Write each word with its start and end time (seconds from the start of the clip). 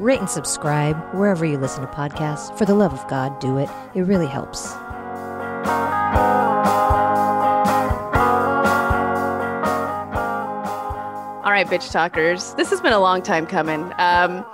rate 0.00 0.18
and 0.18 0.30
subscribe 0.30 0.96
wherever 1.14 1.44
you 1.44 1.58
listen 1.58 1.82
to 1.82 1.88
podcasts. 1.88 2.56
For 2.56 2.64
the 2.64 2.74
love 2.74 2.92
of 2.92 3.06
God, 3.08 3.38
do 3.38 3.58
it. 3.58 3.68
It 3.94 4.02
really 4.02 4.26
helps. 4.26 4.72
All 11.44 11.52
right, 11.52 11.66
bitch 11.66 11.90
talkers. 11.90 12.54
This 12.54 12.70
has 12.70 12.80
been 12.80 12.92
a 12.92 13.00
long 13.00 13.22
time 13.22 13.46
coming. 13.46 13.82
Um, 13.98 14.44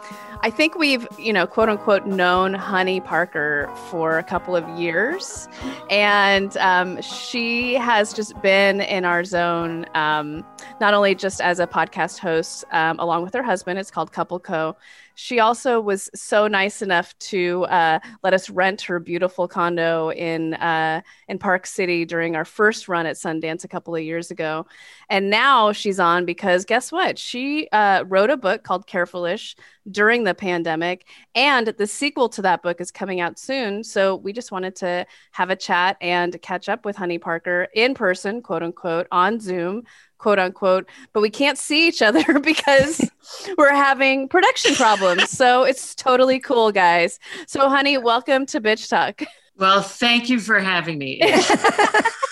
I 0.41 0.51
think 0.51 0.77
we've, 0.77 1.07
you 1.19 1.33
know, 1.33 1.47
quote 1.47 1.69
unquote, 1.69 2.07
known 2.07 2.55
Honey 2.55 3.01
Parker 3.01 3.69
for 3.91 4.17
a 4.17 4.23
couple 4.23 4.55
of 4.55 4.69
years. 4.79 5.49
And 5.91 6.57
um, 6.59 7.03
she 7.03 7.75
has 7.75 8.13
just 8.13 8.41
been 8.43 8.81
in 8.81 9.05
our 9.05 9.25
zone, 9.25 9.87
um, 9.95 10.45
not 10.81 10.95
only 10.95 11.15
just 11.15 11.41
as 11.41 11.59
a 11.59 11.67
podcast 11.67 12.19
host, 12.19 12.65
um, 12.71 12.99
along 13.01 13.25
with 13.25 13.35
her 13.35 13.43
husband, 13.43 13.79
it's 13.79 13.91
called 13.91 14.13
Couple 14.13 14.39
Co. 14.39 14.77
She 15.19 15.41
also 15.41 15.81
was 15.81 16.11
so 16.15 16.47
nice 16.47 16.83
enough 16.83 17.19
to 17.21 17.65
uh, 17.65 18.01
let 18.23 18.35
us 18.35 18.51
rent 18.51 18.83
her 18.83 19.01
beautiful 19.01 19.49
condo 19.49 20.11
in 20.11 20.53
uh, 20.55 21.01
in 21.27 21.39
Park 21.39 21.67
City 21.67 22.05
during 22.05 22.37
our 22.37 22.45
first 22.45 22.87
run 22.87 23.07
at 23.07 23.17
Sundance 23.17 23.65
a 23.65 23.69
couple 23.69 23.97
of 23.97 24.03
years 24.03 24.31
ago. 24.31 24.67
And 25.09 25.31
now 25.31 25.73
she's 25.73 26.01
on 26.01 26.25
because 26.25 26.65
guess 26.65 26.91
what? 26.91 27.19
She 27.19 27.69
uh, 27.71 28.05
wrote 28.07 28.31
a 28.31 28.37
book 28.37 28.65
called 28.65 28.87
Careful-ish 28.87 29.57
during 29.91 30.25
the 30.25 30.35
pandemic, 30.35 31.07
and 31.35 31.69
the 31.69 31.87
sequel 31.87 32.29
to 32.31 32.43
that 32.43 32.63
book 32.63 32.81
is 32.81 32.91
coming 32.91 33.21
out 33.21 33.39
soon. 33.39 33.85
So 33.85 34.17
we 34.17 34.33
just 34.33 34.51
wanted 34.51 34.75
to 34.77 35.07
have 35.33 35.51
a 35.51 35.57
chat 35.57 35.97
and 36.01 36.41
catch 36.43 36.69
up 36.69 36.85
with 36.85 36.97
Honey 36.97 37.19
Parker 37.19 37.69
in 37.75 37.95
person, 37.95 38.43
quote 38.43 38.63
unquote, 38.63 39.07
on 39.13 39.39
Zoom 39.39 39.85
quote 40.19 40.39
unquote, 40.39 40.89
but 41.13 41.21
we 41.21 41.31
can't 41.31 41.59
see 41.59 41.87
each 41.89 42.03
other 42.03 42.39
because 42.41 43.11
we're 43.59 43.75
having 43.75 44.29
production 44.29 44.75
problems. 44.75 45.31
So 45.31 45.65
it's 45.65 45.95
totally 45.95 46.41
cool, 46.41 46.73
guys. 46.73 47.19
So, 47.47 47.69
honey, 47.69 47.99
welcome 47.99 48.47
to 48.47 48.61
Bitch 48.61 48.89
Talk. 48.89 49.23
Well, 49.59 49.83
thank 49.83 50.29
you 50.29 50.39
for 50.39 50.59
having 50.59 50.99
me. 50.99 51.21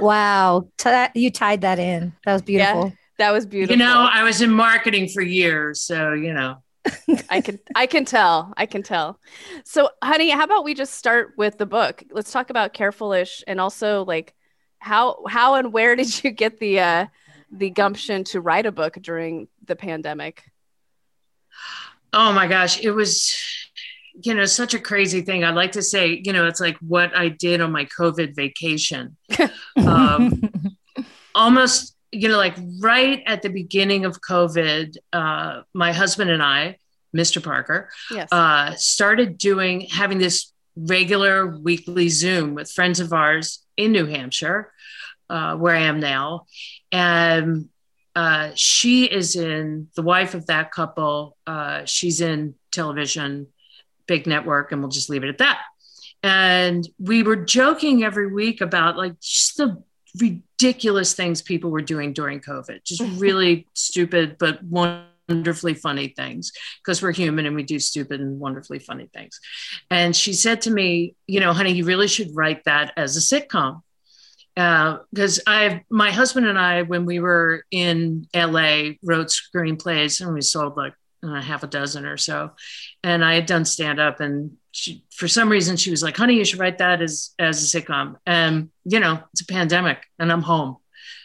wow. 0.00 0.68
T- 0.78 1.06
you 1.14 1.30
tied 1.30 1.62
that 1.62 1.78
in. 1.78 2.12
That 2.24 2.32
was 2.32 2.42
beautiful. 2.42 2.86
Yeah, 2.86 2.90
that 3.18 3.32
was 3.32 3.46
beautiful. 3.46 3.76
You 3.76 3.84
know, 3.84 4.08
I 4.10 4.22
was 4.22 4.42
in 4.42 4.50
marketing 4.50 5.08
for 5.08 5.22
years, 5.22 5.80
so 5.80 6.12
you 6.12 6.32
know. 6.32 6.62
I 7.30 7.40
can 7.40 7.58
I 7.74 7.86
can 7.86 8.04
tell. 8.04 8.52
I 8.56 8.66
can 8.66 8.82
tell. 8.82 9.18
So, 9.64 9.90
honey, 10.02 10.30
how 10.30 10.44
about 10.44 10.64
we 10.64 10.74
just 10.74 10.94
start 10.94 11.32
with 11.36 11.58
the 11.58 11.66
book? 11.66 12.02
Let's 12.10 12.30
talk 12.30 12.50
about 12.50 12.74
Careful-ish 12.74 13.42
and 13.46 13.60
also 13.60 14.04
like 14.04 14.34
how 14.78 15.24
how 15.28 15.54
and 15.54 15.72
where 15.72 15.96
did 15.96 16.22
you 16.22 16.30
get 16.30 16.58
the 16.58 16.80
uh, 16.80 17.06
the 17.50 17.70
gumption 17.70 18.24
to 18.24 18.40
write 18.40 18.66
a 18.66 18.72
book 18.72 18.98
during 19.00 19.48
the 19.64 19.76
pandemic? 19.76 20.42
Oh 22.12 22.32
my 22.32 22.46
gosh, 22.46 22.80
it 22.80 22.90
was 22.90 23.34
you 24.22 24.34
know 24.34 24.44
such 24.44 24.74
a 24.74 24.78
crazy 24.78 25.22
thing. 25.22 25.44
I'd 25.44 25.54
like 25.54 25.72
to 25.72 25.82
say, 25.82 26.22
you 26.24 26.32
know, 26.32 26.46
it's 26.46 26.60
like 26.60 26.76
what 26.78 27.16
I 27.16 27.28
did 27.28 27.60
on 27.60 27.72
my 27.72 27.84
COVID 27.86 28.34
vacation. 28.34 29.16
um, 29.76 30.42
almost, 31.34 31.96
you 32.12 32.28
know, 32.28 32.36
like 32.36 32.56
right 32.80 33.22
at 33.26 33.42
the 33.42 33.48
beginning 33.48 34.04
of 34.04 34.20
COVID, 34.20 34.96
uh, 35.12 35.62
my 35.72 35.92
husband 35.92 36.30
and 36.30 36.42
I, 36.42 36.78
Mr. 37.14 37.42
Parker, 37.42 37.90
yes. 38.10 38.28
uh, 38.32 38.74
started 38.76 39.38
doing 39.38 39.82
having 39.90 40.18
this 40.18 40.52
regular 40.76 41.46
weekly 41.58 42.08
Zoom 42.08 42.54
with 42.54 42.70
friends 42.70 43.00
of 43.00 43.12
ours 43.12 43.64
in 43.76 43.92
New 43.92 44.06
Hampshire, 44.06 44.72
uh, 45.30 45.56
where 45.56 45.74
I 45.74 45.82
am 45.82 46.00
now. 46.00 46.46
And 46.92 47.68
uh, 48.16 48.50
she 48.54 49.04
is 49.04 49.36
in 49.36 49.88
the 49.96 50.02
wife 50.02 50.34
of 50.34 50.46
that 50.46 50.70
couple. 50.70 51.36
Uh, 51.46 51.84
she's 51.84 52.20
in 52.20 52.54
television, 52.70 53.48
big 54.06 54.26
network, 54.26 54.72
and 54.72 54.80
we'll 54.80 54.90
just 54.90 55.10
leave 55.10 55.24
it 55.24 55.28
at 55.28 55.38
that. 55.38 55.62
And 56.22 56.88
we 56.98 57.22
were 57.22 57.36
joking 57.36 58.02
every 58.02 58.32
week 58.32 58.60
about 58.60 58.96
like 58.96 59.20
just 59.20 59.58
the 59.58 59.82
ridiculous 60.18 61.14
things 61.14 61.42
people 61.42 61.70
were 61.70 61.82
doing 61.82 62.12
during 62.12 62.40
COVID, 62.40 62.84
just 62.84 63.02
really 63.20 63.68
stupid, 63.74 64.36
but 64.38 64.62
wonderfully 64.62 65.74
funny 65.74 66.08
things 66.08 66.52
because 66.82 67.02
we're 67.02 67.12
human 67.12 67.46
and 67.46 67.56
we 67.56 67.62
do 67.62 67.78
stupid 67.78 68.20
and 68.20 68.38
wonderfully 68.40 68.78
funny 68.78 69.08
things. 69.12 69.40
And 69.90 70.14
she 70.14 70.32
said 70.32 70.62
to 70.62 70.70
me, 70.70 71.14
you 71.26 71.40
know, 71.40 71.52
honey, 71.52 71.72
you 71.72 71.84
really 71.84 72.08
should 72.08 72.34
write 72.34 72.64
that 72.64 72.92
as 72.96 73.16
a 73.16 73.20
sitcom. 73.20 73.82
Because 74.54 75.40
uh, 75.40 75.42
I, 75.48 75.82
my 75.90 76.12
husband 76.12 76.46
and 76.46 76.58
I, 76.58 76.82
when 76.82 77.06
we 77.06 77.18
were 77.18 77.64
in 77.72 78.28
LA, 78.34 78.92
wrote 79.02 79.28
screenplays 79.28 80.20
and 80.20 80.32
we 80.32 80.42
sold 80.42 80.76
like 80.76 80.94
uh, 81.24 81.40
half 81.40 81.62
a 81.62 81.66
dozen 81.66 82.04
or 82.04 82.16
so. 82.16 82.52
And 83.02 83.24
I 83.24 83.34
had 83.34 83.46
done 83.46 83.64
stand 83.64 84.00
up, 84.00 84.20
and 84.20 84.56
she, 84.72 85.04
for 85.10 85.28
some 85.28 85.48
reason, 85.48 85.76
she 85.76 85.90
was 85.90 86.02
like, 86.02 86.16
"Honey, 86.16 86.34
you 86.34 86.44
should 86.44 86.60
write 86.60 86.78
that 86.78 87.02
as 87.02 87.30
as 87.38 87.74
a 87.74 87.80
sitcom." 87.80 88.16
And 88.26 88.70
you 88.84 89.00
know, 89.00 89.20
it's 89.32 89.42
a 89.42 89.46
pandemic, 89.46 90.04
and 90.18 90.30
I'm 90.30 90.42
home, 90.42 90.76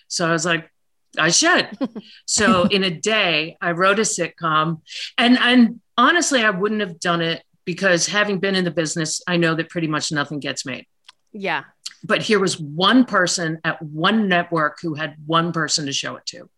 so 0.07 0.27
I 0.27 0.31
was 0.31 0.45
like, 0.45 0.69
I 1.17 1.29
should. 1.29 1.69
so 2.25 2.63
in 2.63 2.83
a 2.83 2.91
day, 2.91 3.57
I 3.61 3.71
wrote 3.71 3.99
a 3.99 4.03
sitcom, 4.03 4.81
and 5.17 5.37
and 5.37 5.81
honestly, 5.97 6.43
I 6.43 6.49
wouldn't 6.49 6.81
have 6.81 6.99
done 6.99 7.21
it 7.21 7.43
because 7.65 8.07
having 8.07 8.39
been 8.39 8.55
in 8.55 8.65
the 8.65 8.71
business, 8.71 9.21
I 9.27 9.37
know 9.37 9.53
that 9.55 9.69
pretty 9.69 9.87
much 9.87 10.11
nothing 10.11 10.39
gets 10.39 10.65
made. 10.65 10.87
Yeah. 11.31 11.65
But 12.03 12.21
here 12.21 12.39
was 12.39 12.59
one 12.59 13.05
person 13.05 13.59
at 13.63 13.81
one 13.81 14.27
network 14.27 14.79
who 14.81 14.95
had 14.95 15.15
one 15.25 15.51
person 15.51 15.85
to 15.85 15.91
show 15.91 16.15
it 16.15 16.25
to. 16.27 16.49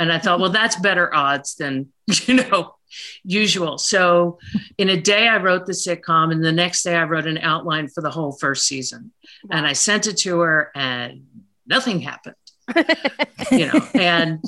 And 0.00 0.12
I 0.12 0.18
thought, 0.18 0.40
well, 0.40 0.50
that's 0.50 0.76
better 0.76 1.14
odds 1.14 1.54
than, 1.54 1.92
you 2.26 2.34
know, 2.34 2.74
usual. 3.24 3.78
So 3.78 4.38
in 4.76 4.88
a 4.88 5.00
day, 5.00 5.28
I 5.28 5.38
wrote 5.38 5.66
the 5.66 5.72
sitcom, 5.72 6.32
and 6.32 6.44
the 6.44 6.52
next 6.52 6.82
day, 6.82 6.94
I 6.94 7.04
wrote 7.04 7.26
an 7.26 7.38
outline 7.38 7.88
for 7.88 8.00
the 8.00 8.10
whole 8.10 8.32
first 8.32 8.66
season. 8.66 9.12
And 9.50 9.66
I 9.66 9.72
sent 9.72 10.06
it 10.06 10.16
to 10.18 10.40
her, 10.40 10.70
and 10.74 11.26
nothing 11.66 12.00
happened 12.00 12.34
you 13.50 13.66
know, 13.66 13.86
and 13.94 14.42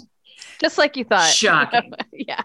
just 0.60 0.78
like 0.78 0.96
you 0.96 1.04
thought. 1.04 1.30
Shocking. 1.30 1.92
yeah. 2.12 2.42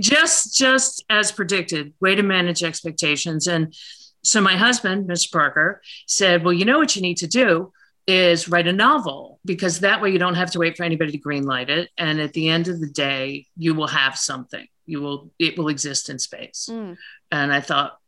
Just 0.00 0.56
just 0.56 1.04
as 1.08 1.32
predicted, 1.32 1.94
way 2.00 2.14
to 2.14 2.22
manage 2.22 2.62
expectations. 2.62 3.46
And 3.46 3.74
so 4.22 4.40
my 4.40 4.56
husband, 4.56 5.08
Mr. 5.08 5.30
Parker, 5.32 5.80
said, 6.06 6.44
Well, 6.44 6.52
you 6.52 6.64
know 6.64 6.78
what 6.78 6.96
you 6.96 7.02
need 7.02 7.18
to 7.18 7.26
do 7.26 7.72
is 8.06 8.48
write 8.48 8.66
a 8.66 8.72
novel 8.72 9.40
because 9.44 9.80
that 9.80 10.00
way 10.00 10.10
you 10.10 10.18
don't 10.18 10.34
have 10.34 10.50
to 10.50 10.58
wait 10.58 10.76
for 10.76 10.82
anybody 10.82 11.12
to 11.12 11.18
greenlight 11.18 11.68
it. 11.68 11.90
And 11.96 12.20
at 12.20 12.32
the 12.32 12.48
end 12.48 12.68
of 12.68 12.80
the 12.80 12.88
day, 12.88 13.46
you 13.56 13.74
will 13.74 13.86
have 13.86 14.16
something. 14.16 14.66
You 14.86 15.00
will 15.00 15.30
it 15.38 15.56
will 15.56 15.68
exist 15.68 16.10
in 16.10 16.18
space. 16.18 16.68
Mm. 16.70 16.96
And 17.30 17.52
I 17.52 17.60
thought, 17.60 17.98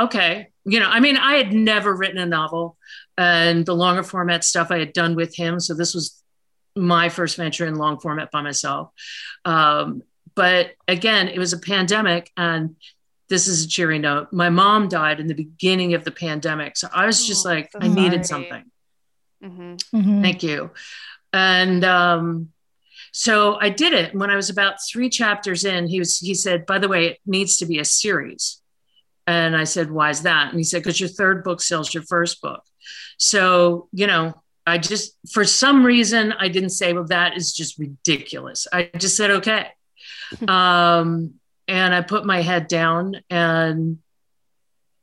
okay, 0.00 0.48
you 0.64 0.80
know, 0.80 0.88
I 0.88 1.00
mean, 1.00 1.16
I 1.16 1.34
had 1.34 1.52
never 1.52 1.94
written 1.94 2.18
a 2.18 2.26
novel 2.26 2.76
and 3.16 3.64
the 3.64 3.74
longer 3.74 4.02
format 4.02 4.44
stuff 4.44 4.70
I 4.70 4.78
had 4.78 4.92
done 4.92 5.14
with 5.14 5.34
him. 5.34 5.60
So 5.60 5.74
this 5.74 5.94
was 5.94 6.22
my 6.76 7.08
first 7.08 7.36
venture 7.36 7.66
in 7.66 7.76
long 7.76 7.98
format 7.98 8.30
by 8.30 8.42
myself. 8.42 8.90
Um, 9.44 10.02
but 10.34 10.72
again, 10.86 11.28
it 11.28 11.38
was 11.38 11.52
a 11.52 11.58
pandemic 11.58 12.30
and 12.36 12.76
this 13.28 13.46
is 13.46 13.64
a 13.64 13.68
cheery 13.68 13.98
note. 13.98 14.32
My 14.32 14.50
mom 14.50 14.88
died 14.88 15.20
in 15.20 15.26
the 15.26 15.34
beginning 15.34 15.94
of 15.94 16.04
the 16.04 16.10
pandemic. 16.10 16.76
So 16.76 16.88
I 16.92 17.06
was 17.06 17.26
just 17.26 17.46
oh, 17.46 17.50
like, 17.50 17.70
so 17.72 17.80
I 17.80 17.88
needed 17.88 18.24
something. 18.24 18.64
Mm-hmm. 19.42 19.96
Mm-hmm. 19.96 20.22
Thank 20.22 20.42
you. 20.42 20.70
And 21.32 21.84
um, 21.84 22.48
so 23.12 23.58
I 23.60 23.68
did 23.68 23.92
it. 23.92 24.14
When 24.14 24.30
I 24.30 24.36
was 24.36 24.50
about 24.50 24.76
three 24.90 25.08
chapters 25.08 25.64
in, 25.64 25.86
he 25.86 25.98
was 25.98 26.18
he 26.18 26.34
said, 26.34 26.66
by 26.66 26.78
the 26.78 26.88
way, 26.88 27.06
it 27.06 27.18
needs 27.26 27.56
to 27.58 27.66
be 27.66 27.78
a 27.78 27.84
series. 27.84 28.60
And 29.26 29.54
I 29.54 29.64
said, 29.64 29.90
why 29.90 30.08
is 30.08 30.22
that? 30.22 30.48
And 30.48 30.58
he 30.58 30.64
said, 30.64 30.82
because 30.82 30.98
your 30.98 31.10
third 31.10 31.44
book 31.44 31.60
sells 31.60 31.92
your 31.92 32.02
first 32.04 32.40
book. 32.40 32.62
So, 33.18 33.88
you 33.92 34.06
know, 34.06 34.42
I 34.66 34.78
just, 34.78 35.18
for 35.32 35.44
some 35.44 35.84
reason, 35.84 36.32
I 36.32 36.48
didn't 36.48 36.70
say, 36.70 36.94
well, 36.94 37.04
that 37.04 37.36
is 37.36 37.52
just 37.52 37.78
ridiculous. 37.78 38.66
I 38.72 38.90
just 38.96 39.16
said, 39.18 39.30
okay. 39.32 39.68
um, 40.48 41.34
and 41.66 41.94
I 41.94 42.00
put 42.00 42.24
my 42.24 42.40
head 42.40 42.68
down 42.68 43.16
and 43.28 43.98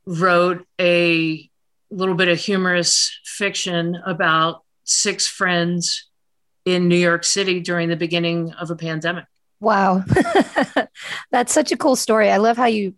wrote 0.06 0.66
a 0.80 1.48
little 1.90 2.14
bit 2.14 2.28
of 2.28 2.38
humorous 2.38 3.18
fiction 3.24 4.00
about 4.06 4.62
six 4.84 5.26
friends 5.26 6.08
in 6.64 6.88
New 6.88 6.96
York 6.96 7.24
City 7.24 7.60
during 7.60 7.88
the 7.88 7.96
beginning 7.96 8.52
of 8.52 8.70
a 8.70 8.76
pandemic. 8.76 9.24
Wow. 9.60 10.04
That's 11.30 11.52
such 11.52 11.72
a 11.72 11.76
cool 11.76 11.96
story. 11.96 12.30
I 12.30 12.36
love 12.38 12.56
how 12.56 12.66
you 12.66 12.94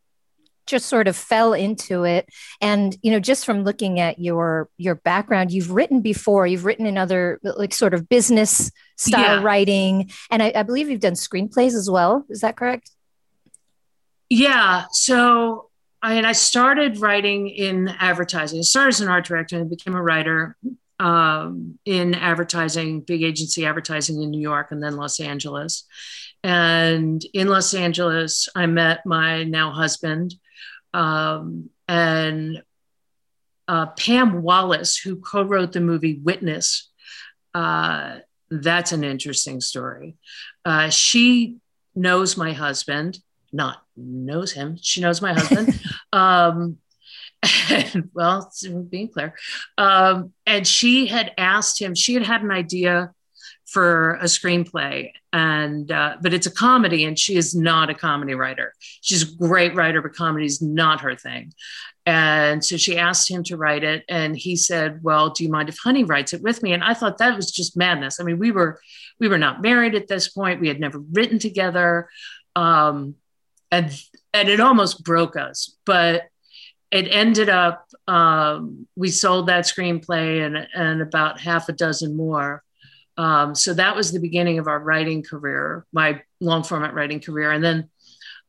just 0.68 0.86
sort 0.86 1.08
of 1.08 1.16
fell 1.16 1.54
into 1.54 2.04
it 2.04 2.28
and 2.60 2.96
you 3.02 3.10
know 3.10 3.18
just 3.18 3.46
from 3.46 3.64
looking 3.64 3.98
at 3.98 4.18
your 4.18 4.68
your 4.76 4.94
background 4.94 5.50
you've 5.50 5.70
written 5.70 6.02
before 6.02 6.46
you've 6.46 6.66
written 6.66 6.84
in 6.84 6.98
other 6.98 7.40
like 7.42 7.72
sort 7.72 7.94
of 7.94 8.06
business 8.06 8.70
style 8.96 9.38
yeah. 9.38 9.42
writing 9.42 10.10
and 10.30 10.42
I, 10.42 10.52
I 10.54 10.62
believe 10.64 10.90
you've 10.90 11.00
done 11.00 11.14
screenplays 11.14 11.74
as 11.74 11.88
well 11.90 12.26
is 12.28 12.42
that 12.42 12.58
correct 12.58 12.90
yeah 14.28 14.84
so 14.92 15.67
I 16.02 16.14
mean, 16.14 16.24
I 16.24 16.32
started 16.32 16.98
writing 16.98 17.48
in 17.48 17.88
advertising. 17.88 18.60
I 18.60 18.62
started 18.62 18.90
as 18.90 19.00
an 19.00 19.08
art 19.08 19.26
director 19.26 19.58
and 19.58 19.68
became 19.68 19.94
a 19.94 20.02
writer 20.02 20.56
um, 21.00 21.78
in 21.84 22.14
advertising, 22.14 23.00
big 23.00 23.22
agency 23.22 23.66
advertising 23.66 24.22
in 24.22 24.30
New 24.30 24.40
York 24.40 24.70
and 24.70 24.82
then 24.82 24.96
Los 24.96 25.20
Angeles. 25.20 25.84
And 26.44 27.24
in 27.34 27.48
Los 27.48 27.74
Angeles, 27.74 28.48
I 28.54 28.66
met 28.66 29.04
my 29.06 29.44
now 29.44 29.72
husband 29.72 30.34
um, 30.94 31.70
and 31.88 32.62
uh, 33.66 33.86
Pam 33.86 34.42
Wallace, 34.42 34.96
who 34.96 35.16
co 35.16 35.42
wrote 35.42 35.72
the 35.72 35.80
movie 35.80 36.20
Witness. 36.22 36.90
Uh, 37.54 38.18
that's 38.50 38.92
an 38.92 39.04
interesting 39.04 39.60
story. 39.60 40.16
Uh, 40.64 40.88
she 40.88 41.56
knows 41.94 42.36
my 42.36 42.52
husband, 42.52 43.18
not 43.52 43.82
knows 43.96 44.52
him, 44.52 44.78
she 44.80 45.00
knows 45.00 45.22
my 45.22 45.32
husband. 45.32 45.80
um, 46.12 46.78
and 47.70 48.10
well, 48.14 48.50
being 48.90 49.08
clear. 49.08 49.34
Um, 49.76 50.32
and 50.46 50.66
she 50.66 51.06
had 51.06 51.32
asked 51.38 51.80
him, 51.80 51.94
she 51.94 52.14
had 52.14 52.24
had 52.24 52.42
an 52.42 52.50
idea 52.50 53.12
for 53.68 54.14
a 54.14 54.24
screenplay 54.24 55.12
and 55.32 55.92
uh, 55.92 56.16
but 56.22 56.32
it's 56.32 56.46
a 56.46 56.50
comedy 56.50 57.04
and 57.04 57.18
she 57.18 57.36
is 57.36 57.54
not 57.54 57.90
a 57.90 57.94
comedy 57.94 58.34
writer. 58.34 58.72
She's 59.02 59.22
a 59.22 59.36
great 59.36 59.74
writer 59.74 60.00
but 60.00 60.14
comedy 60.14 60.46
is 60.46 60.62
not 60.62 61.02
her 61.02 61.14
thing. 61.14 61.52
And 62.06 62.64
so 62.64 62.78
she 62.78 62.96
asked 62.96 63.30
him 63.30 63.44
to 63.44 63.58
write 63.58 63.84
it 63.84 64.04
and 64.08 64.34
he 64.34 64.56
said 64.56 65.00
well 65.02 65.30
do 65.30 65.44
you 65.44 65.50
mind 65.50 65.68
if 65.68 65.76
honey 65.78 66.02
writes 66.02 66.32
it 66.32 66.42
with 66.42 66.62
me? 66.62 66.72
And 66.72 66.82
i 66.82 66.94
thought 66.94 67.18
that 67.18 67.36
was 67.36 67.50
just 67.50 67.76
madness. 67.76 68.18
I 68.18 68.24
mean 68.24 68.38
we 68.38 68.52
were 68.52 68.80
we 69.20 69.28
were 69.28 69.38
not 69.38 69.60
married 69.60 69.94
at 69.94 70.08
this 70.08 70.28
point. 70.28 70.60
We 70.60 70.68
had 70.68 70.80
never 70.80 70.98
written 70.98 71.38
together. 71.38 72.08
Um, 72.56 73.16
and 73.70 73.92
and 74.32 74.48
it 74.48 74.60
almost 74.60 75.04
broke 75.04 75.36
us 75.36 75.76
but 75.84 76.28
it 76.90 77.06
ended 77.10 77.48
up 77.48 77.86
um, 78.06 78.86
we 78.96 79.10
sold 79.10 79.48
that 79.48 79.64
screenplay 79.64 80.44
and 80.44 80.66
and 80.74 81.02
about 81.02 81.40
half 81.40 81.68
a 81.68 81.72
dozen 81.72 82.16
more 82.16 82.62
um, 83.18 83.56
so 83.56 83.74
that 83.74 83.96
was 83.96 84.12
the 84.12 84.20
beginning 84.20 84.60
of 84.60 84.68
our 84.68 84.78
writing 84.78 85.24
career, 85.24 85.84
my 85.92 86.22
long 86.40 86.62
format 86.62 86.94
writing 86.94 87.20
career. 87.20 87.50
And 87.50 87.64
then 87.64 87.90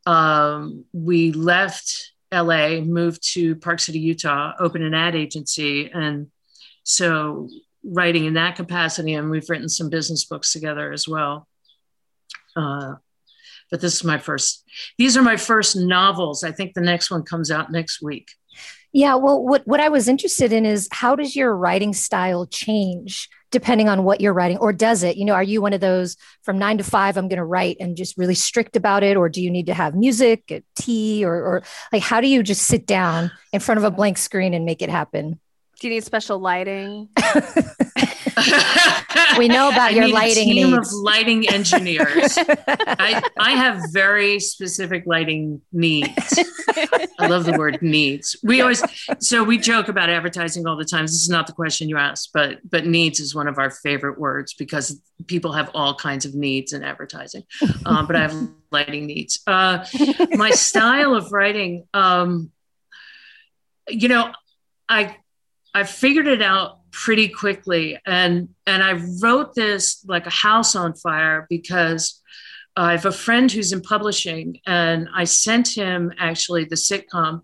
um, 0.06 0.86
we 0.94 1.32
left 1.32 2.14
LA, 2.32 2.80
moved 2.82 3.34
to 3.34 3.56
Park 3.56 3.80
City, 3.80 4.00
Utah, 4.00 4.54
opened 4.60 4.84
an 4.84 4.94
ad 4.94 5.16
agency. 5.16 5.90
And 5.92 6.28
so 6.84 7.50
writing 7.84 8.26
in 8.26 8.36
that 8.36 8.56
capacity, 8.56 9.16
and 9.16 9.32
we've 9.32 9.50
written 9.50 9.70
some 9.70 9.90
business 9.90 10.26
books 10.26 10.54
together 10.54 10.94
as 10.94 11.08
well. 11.08 11.48
Uh, 12.56 12.96
but 13.72 13.82
this 13.82 13.96
is 13.96 14.04
my 14.04 14.18
first, 14.18 14.64
these 14.98 15.16
are 15.18 15.22
my 15.22 15.38
first 15.38 15.76
novels. 15.76 16.44
I 16.44 16.52
think 16.52 16.74
the 16.74 16.82
next 16.82 17.12
one 17.12 17.24
comes 17.24 17.52
out 17.52 17.72
next 17.72 18.02
week. 18.02 18.30
Yeah, 18.92 19.16
well, 19.16 19.44
what, 19.44 19.68
what 19.68 19.80
I 19.80 19.90
was 19.90 20.08
interested 20.08 20.52
in 20.52 20.66
is 20.66 20.88
how 20.92 21.16
does 21.16 21.36
your 21.36 21.56
writing 21.56 21.94
style 21.94 22.48
change 22.48 23.30
depending 23.52 23.90
on 23.90 24.04
what 24.04 24.22
you're 24.22 24.34
writing, 24.34 24.58
or 24.58 24.72
does 24.72 25.04
it? 25.04 25.18
You 25.18 25.26
know, 25.26 25.34
are 25.34 25.44
you 25.44 25.62
one 25.62 25.74
of 25.74 25.82
those 25.82 26.18
from 26.44 26.60
nine 26.60 26.78
to 26.78 26.84
five, 26.84 27.18
I'm 27.18 27.28
going 27.28 27.38
to 27.38 27.46
write 27.46 27.78
and 27.80 27.98
just 27.98 28.18
really 28.18 28.36
strict 28.36 28.76
about 28.76 29.04
it, 29.04 29.18
or 29.18 29.30
do 29.30 29.42
you 29.42 29.50
need 29.50 29.66
to 29.68 29.74
have 29.74 29.96
music, 29.96 30.64
tea, 30.76 31.26
or, 31.26 31.34
or 31.34 31.64
like 31.92 32.04
how 32.04 32.22
do 32.22 32.28
you 32.28 32.44
just 32.44 32.64
sit 32.64 32.86
down 32.86 33.32
in 33.52 33.60
front 33.60 33.80
of 33.80 33.84
a 33.84 33.92
blank 33.92 34.18
screen 34.18 34.54
and 34.54 34.66
make 34.66 34.82
it 34.82 34.90
happen? 34.90 35.40
Do 35.80 35.88
you 35.88 35.94
need 35.94 36.04
special 36.04 36.40
lighting? 36.40 37.10
we 39.38 39.48
know 39.48 39.70
about 39.70 39.92
I 39.92 39.96
your 39.96 40.08
lighting 40.10 40.48
team 40.48 40.72
needs. 40.72 40.94
of 40.94 41.00
lighting 41.00 41.50
engineers. 41.50 42.38
I, 42.68 43.22
I 43.38 43.52
have 43.52 43.82
very 43.92 44.40
specific 44.40 45.04
lighting 45.06 45.62
needs. 45.72 46.40
I 47.20 47.28
love 47.28 47.46
the 47.46 47.56
word 47.58 47.82
needs. 47.82 48.36
We 48.44 48.62
always 48.62 48.84
so 49.20 49.44
we 49.44 49.58
joke 49.58 49.88
about 49.88 50.10
advertising 50.10 50.68
all 50.68 50.76
the 50.76 50.86
time. 50.86 51.06
This 51.06 51.22
is 51.22 51.30
not 51.30 51.48
the 51.48 51.54
question 51.54 51.90
you 51.90 51.98
asked, 51.98 52.32
but 52.34 52.60
but 52.70 52.86
needs 52.86 53.20
is 53.20 53.36
one 53.36 53.48
of 53.48 53.58
our 53.58 53.72
favorite 53.72 54.20
words 54.20 54.54
because 54.54 55.02
people 55.28 55.54
have 55.54 55.70
all 55.74 55.96
kinds 55.96 56.26
of 56.26 56.36
needs 56.36 56.74
in 56.74 56.84
advertising. 56.84 57.44
Um, 57.86 58.08
but 58.08 58.16
I 58.16 58.22
have 58.22 58.50
lighting 58.72 59.06
needs. 59.06 59.42
Uh, 59.48 59.86
my 60.32 60.52
style 60.52 61.16
of 61.16 61.32
writing, 61.32 61.88
um, 61.94 62.52
you 63.88 64.08
know, 64.08 64.32
I 64.88 65.18
I 65.74 65.84
figured 65.84 66.28
it 66.28 66.42
out 66.42 66.79
pretty 66.92 67.28
quickly. 67.28 68.00
And 68.06 68.50
and 68.66 68.84
i 68.84 69.02
wrote 69.22 69.56
this 69.56 70.04
like 70.08 70.26
a 70.26 70.32
house 70.32 70.76
on 70.76 70.94
fire 70.94 71.48
because 71.50 72.22
i 72.76 72.92
have 72.92 73.06
a 73.06 73.12
friend 73.12 73.52
who's 73.52 73.74
in 73.74 73.82
publishing 73.82 74.60
and 74.66 75.10
i 75.14 75.24
sent 75.24 75.76
him 75.76 76.12
actually 76.18 76.66
the 76.66 76.76
sitcom 76.76 77.42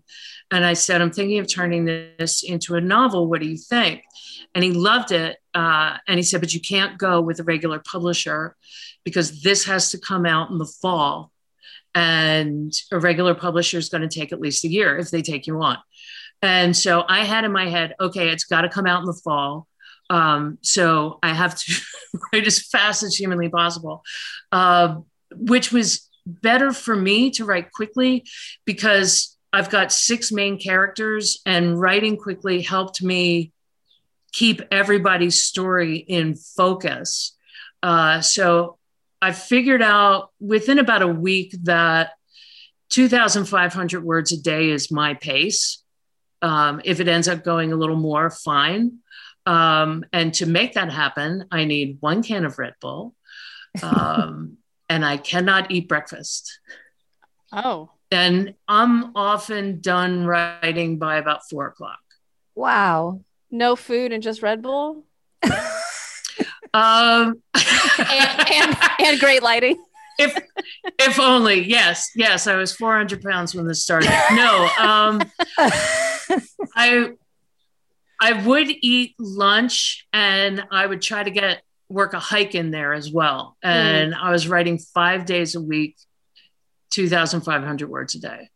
and 0.50 0.64
i 0.64 0.72
said 0.72 1.02
i'm 1.02 1.10
thinking 1.10 1.38
of 1.38 1.48
turning 1.48 1.84
this 1.84 2.42
into 2.42 2.74
a 2.76 2.80
novel. 2.80 3.28
What 3.28 3.40
do 3.40 3.48
you 3.48 3.56
think? 3.56 4.02
And 4.54 4.64
he 4.64 4.72
loved 4.72 5.12
it 5.12 5.36
uh, 5.54 5.96
and 6.06 6.18
he 6.18 6.22
said 6.22 6.40
but 6.40 6.54
you 6.54 6.60
can't 6.60 6.98
go 6.98 7.20
with 7.20 7.40
a 7.40 7.44
regular 7.44 7.80
publisher 7.80 8.56
because 9.04 9.42
this 9.42 9.64
has 9.66 9.90
to 9.90 9.98
come 9.98 10.26
out 10.26 10.50
in 10.50 10.58
the 10.58 10.72
fall 10.80 11.32
and 11.94 12.72
a 12.92 12.98
regular 12.98 13.34
publisher 13.34 13.78
is 13.78 13.88
going 13.88 14.06
to 14.06 14.18
take 14.20 14.32
at 14.32 14.40
least 14.40 14.64
a 14.64 14.68
year 14.68 14.98
if 14.98 15.10
they 15.10 15.22
take 15.22 15.46
you 15.46 15.60
on 15.62 15.78
and 16.46 16.76
so 16.76 17.04
I 17.08 17.24
had 17.24 17.44
in 17.44 17.52
my 17.52 17.68
head, 17.68 17.94
okay, 18.00 18.28
it's 18.28 18.44
got 18.44 18.62
to 18.62 18.68
come 18.68 18.86
out 18.86 19.00
in 19.00 19.06
the 19.06 19.20
fall. 19.24 19.66
Um, 20.08 20.58
so 20.62 21.18
I 21.22 21.32
have 21.32 21.58
to 21.58 21.74
write 22.32 22.46
as 22.46 22.60
fast 22.60 23.02
as 23.02 23.16
humanly 23.16 23.48
possible, 23.48 24.02
uh, 24.52 24.96
which 25.34 25.72
was 25.72 26.08
better 26.26 26.72
for 26.72 26.94
me 26.94 27.30
to 27.32 27.44
write 27.44 27.72
quickly 27.72 28.24
because 28.64 29.36
I've 29.52 29.70
got 29.70 29.92
six 29.92 30.30
main 30.30 30.58
characters, 30.58 31.40
and 31.46 31.80
writing 31.80 32.16
quickly 32.16 32.60
helped 32.60 33.02
me 33.02 33.52
keep 34.32 34.60
everybody's 34.70 35.42
story 35.42 35.96
in 35.96 36.34
focus. 36.34 37.34
Uh, 37.82 38.20
so 38.20 38.76
I 39.22 39.32
figured 39.32 39.80
out 39.80 40.30
within 40.40 40.78
about 40.78 41.00
a 41.00 41.08
week 41.08 41.56
that 41.62 42.10
2,500 42.90 44.04
words 44.04 44.32
a 44.32 44.40
day 44.40 44.70
is 44.70 44.90
my 44.90 45.14
pace. 45.14 45.82
Um, 46.42 46.80
if 46.84 47.00
it 47.00 47.08
ends 47.08 47.28
up 47.28 47.44
going 47.44 47.72
a 47.72 47.76
little 47.76 47.96
more, 47.96 48.30
fine. 48.30 48.98
Um, 49.46 50.04
and 50.12 50.34
to 50.34 50.46
make 50.46 50.74
that 50.74 50.92
happen, 50.92 51.46
I 51.50 51.64
need 51.64 51.98
one 52.00 52.22
can 52.22 52.44
of 52.44 52.58
Red 52.58 52.74
Bull, 52.80 53.14
um, 53.82 54.58
and 54.88 55.04
I 55.04 55.16
cannot 55.16 55.70
eat 55.70 55.88
breakfast. 55.88 56.60
Oh. 57.52 57.90
And 58.10 58.54
I'm 58.68 59.16
often 59.16 59.80
done 59.80 60.26
writing 60.26 60.98
by 60.98 61.16
about 61.16 61.48
four 61.48 61.66
o'clock. 61.66 62.00
Wow. 62.54 63.20
No 63.50 63.76
food 63.76 64.12
and 64.12 64.22
just 64.22 64.42
Red 64.42 64.62
Bull? 64.62 65.04
um, 66.74 67.42
and, 67.54 68.50
and, 68.50 68.76
and 69.00 69.20
great 69.20 69.42
lighting 69.42 69.82
if 70.18 70.36
if 70.98 71.20
only 71.20 71.62
yes 71.62 72.10
yes 72.16 72.46
i 72.46 72.56
was 72.56 72.74
400 72.74 73.22
pounds 73.22 73.54
when 73.54 73.66
this 73.66 73.82
started 73.82 74.10
no 74.32 74.68
um 74.78 75.20
i 76.76 77.10
i 78.20 78.46
would 78.46 78.68
eat 78.68 79.14
lunch 79.18 80.06
and 80.12 80.64
i 80.70 80.86
would 80.86 81.02
try 81.02 81.22
to 81.22 81.30
get 81.30 81.62
work 81.88 82.14
a 82.14 82.18
hike 82.18 82.56
in 82.56 82.72
there 82.72 82.92
as 82.92 83.12
well. 83.12 83.56
And 83.62 84.12
mm. 84.12 84.18
i 84.20 84.30
was 84.32 84.48
writing 84.48 84.78
five 84.78 85.24
days 85.24 85.54
a 85.54 85.60
week 85.60 85.96
2500 86.90 87.88
words 87.88 88.14
a 88.14 88.20
day. 88.20 88.50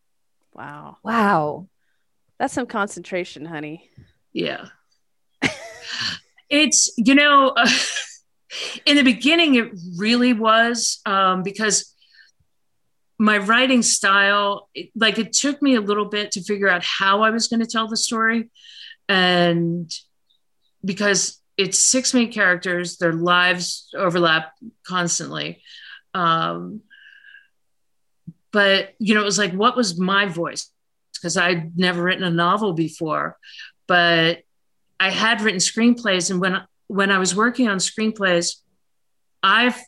Wow. 0.52 0.96
Wow. 1.04 1.68
That's 2.38 2.54
some 2.54 2.66
concentration 2.66 3.44
honey. 3.44 3.88
Yeah. 4.32 4.66
It's 6.50 6.92
you 6.96 7.14
know 7.14 7.50
uh, 7.56 7.68
in 8.86 8.96
the 8.96 9.04
beginning, 9.04 9.54
it 9.54 9.70
really 9.96 10.32
was 10.32 11.00
um, 11.06 11.42
because 11.42 11.89
my 13.20 13.36
writing 13.36 13.82
style, 13.82 14.70
it, 14.74 14.90
like 14.96 15.18
it 15.18 15.34
took 15.34 15.60
me 15.60 15.74
a 15.74 15.80
little 15.80 16.06
bit 16.06 16.32
to 16.32 16.42
figure 16.42 16.70
out 16.70 16.82
how 16.82 17.20
I 17.22 17.28
was 17.28 17.48
going 17.48 17.60
to 17.60 17.66
tell 17.66 17.86
the 17.86 17.96
story. 17.96 18.48
And 19.10 19.92
because 20.82 21.38
it's 21.58 21.78
six 21.78 22.14
main 22.14 22.32
characters, 22.32 22.96
their 22.96 23.12
lives 23.12 23.90
overlap 23.94 24.52
constantly. 24.86 25.62
Um, 26.14 26.80
but, 28.52 28.94
you 28.98 29.14
know, 29.14 29.20
it 29.20 29.26
was 29.26 29.38
like, 29.38 29.52
what 29.52 29.76
was 29.76 30.00
my 30.00 30.24
voice? 30.24 30.70
Because 31.12 31.36
I'd 31.36 31.76
never 31.76 32.02
written 32.02 32.24
a 32.24 32.30
novel 32.30 32.72
before, 32.72 33.36
but 33.86 34.38
I 34.98 35.10
had 35.10 35.42
written 35.42 35.60
screenplays. 35.60 36.30
And 36.30 36.40
when 36.40 36.62
when 36.86 37.10
I 37.10 37.18
was 37.18 37.36
working 37.36 37.68
on 37.68 37.76
screenplays, 37.76 38.56
I've 39.42 39.78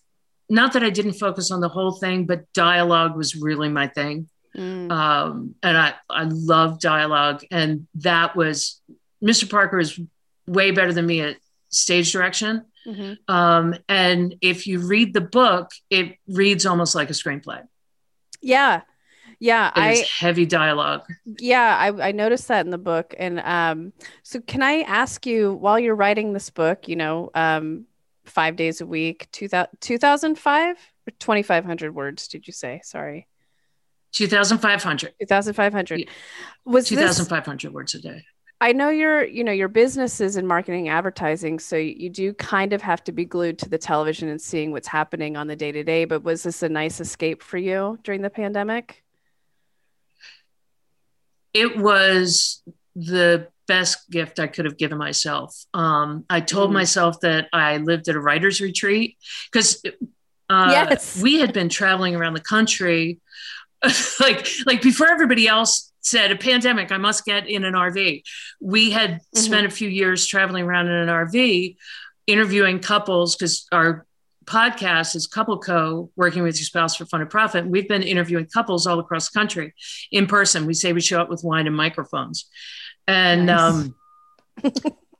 not 0.53 0.75
that 0.75 0.85
I 0.85 0.91
didn't 0.91 1.15
focus 1.15 1.51
on 1.51 1.61
the 1.61 1.69
whole 1.71 1.93
thing, 1.93 2.27
but 2.27 2.53
dialogue 2.53 3.17
was 3.17 3.35
really 3.35 3.71
my 3.71 3.89
thing. 3.89 4.29
Mm. 4.55 4.93
Um, 4.93 5.55
and 5.63 5.79
I, 5.79 5.95
I 6.11 6.25
love 6.25 6.79
dialogue. 6.79 7.43
And 7.51 7.87
that 7.95 8.37
was, 8.37 8.79
Mr. 9.25 9.51
Parker 9.51 9.79
is 9.79 9.99
way 10.47 10.71
better 10.71 10.93
than 10.93 11.07
me 11.07 11.23
at 11.23 11.39
stage 11.71 12.13
direction. 12.13 12.67
Mm-hmm. 12.87 13.35
Um, 13.35 13.77
and 13.89 14.35
if 14.43 14.67
you 14.67 14.81
read 14.81 15.15
the 15.15 15.23
book, 15.23 15.71
it 15.89 16.19
reads 16.29 16.67
almost 16.67 16.95
like 16.95 17.09
a 17.09 17.15
screenplay. 17.15 17.63
Yeah. 18.43 18.83
Yeah. 19.41 19.69
It 19.69 19.81
I 19.81 20.05
heavy 20.19 20.45
dialogue. 20.45 21.07
Yeah. 21.25 21.79
I, 21.79 22.09
I 22.09 22.13
noticed 22.13 22.49
that 22.49 22.67
in 22.67 22.71
the 22.71 22.77
book. 22.77 23.15
And 23.19 23.41
um, 23.41 23.95
so 24.23 24.39
can 24.43 24.63
I 24.63 24.83
ask 24.83 25.25
you 25.25 25.55
while 25.55 25.79
you're 25.79 25.95
writing 25.95 26.35
this 26.35 26.51
book, 26.51 26.89
you 26.89 26.97
know, 26.97 27.31
um, 27.35 27.87
five 28.25 28.57
days 28.57 28.81
a 28.81 28.87
week, 28.87 29.29
2005 29.33 30.77
or 30.77 31.11
2,500 31.19 31.95
words, 31.95 32.29
did 32.29 32.47
you 32.47 32.53
say? 32.53 32.81
Sorry. 32.85 33.27
2,500. 34.13 35.15
2,500. 35.21 36.09
Was 36.65 36.89
2,500 36.89 37.73
words 37.73 37.95
a 37.95 38.01
day. 38.01 38.25
I 38.61 38.73
know 38.73 38.91
your, 38.91 39.25
you 39.25 39.43
know, 39.43 39.51
your 39.51 39.67
business 39.67 40.21
is 40.21 40.37
in 40.37 40.47
marketing 40.47 40.89
advertising, 40.89 41.59
so 41.59 41.75
you 41.75 42.09
do 42.09 42.33
kind 42.35 42.73
of 42.73 42.81
have 42.83 43.03
to 43.05 43.13
be 43.13 43.25
glued 43.25 43.59
to 43.59 43.69
the 43.69 43.79
television 43.79 44.29
and 44.29 44.41
seeing 44.41 44.71
what's 44.71 44.87
happening 44.87 45.37
on 45.37 45.49
the 45.49 45.57
day 45.57 45.73
to 45.73 45.83
day. 45.83 46.05
But 46.05 46.23
was 46.23 46.45
this 46.45 46.63
a 46.63 46.69
nice 46.69 47.01
escape 47.01 47.43
for 47.43 47.59
you 47.59 47.99
during 48.05 48.23
the 48.23 48.31
pandemic? 48.31 49.03
It 51.53 51.77
was 51.77 52.63
the 52.95 53.49
best 53.67 54.11
gift 54.11 54.39
I 54.39 54.47
could 54.47 54.65
have 54.65 54.77
given 54.77 54.99
myself. 54.99 55.57
Um, 55.75 56.25
I 56.29 56.41
told 56.41 56.71
mm. 56.71 56.75
myself 56.75 57.21
that 57.21 57.49
I 57.53 57.79
lived 57.79 58.09
at 58.09 58.17
a 58.17 58.21
writer's 58.21 58.61
retreat 58.61 59.17
because 59.51 59.83
uh, 60.51 60.69
yes. 60.71 61.21
we 61.21 61.39
had 61.39 61.53
been 61.53 61.69
traveling 61.69 62.15
around 62.15 62.35
the 62.35 62.41
country, 62.41 63.21
like 64.21 64.49
like 64.67 64.83
before 64.83 65.09
everybody 65.09 65.49
else 65.49 65.93
said 66.03 66.33
a 66.33 66.37
pandemic. 66.37 66.93
I 66.93 66.99
must 66.99 67.25
get 67.25 67.49
in 67.49 67.65
an 67.65 67.75
RV. 67.75 68.23
We 68.61 68.91
had 68.91 69.11
mm-hmm. 69.11 69.39
spent 69.39 69.67
a 69.67 69.71
few 69.71 69.89
years 69.89 70.27
traveling 70.27 70.65
around 70.65 70.89
in 70.89 70.93
an 70.93 71.09
RV, 71.09 71.77
interviewing 72.27 72.81
couples 72.81 73.37
because 73.37 73.67
our 73.73 74.07
podcast 74.45 75.15
is 75.15 75.29
Couple 75.29 75.59
Co, 75.59 76.11
working 76.17 76.43
with 76.43 76.57
your 76.57 76.65
spouse 76.65 76.97
for 76.97 77.07
fun 77.07 77.21
and 77.21 77.31
profit. 77.31 77.67
We've 77.67 77.89
been 77.89 78.03
interviewing 78.03 78.47
couples 78.47 78.87
all 78.87 78.99
across 78.99 79.31
the 79.31 79.39
country 79.39 79.75
in 80.11 80.27
person. 80.27 80.67
We 80.67 80.75
say 80.75 80.93
we 80.93 81.01
show 81.01 81.21
up 81.21 81.31
with 81.31 81.45
wine 81.45 81.67
and 81.67 81.77
microphones 81.77 82.47
and 83.07 83.47
nice. 83.47 83.73
um, 83.73 83.95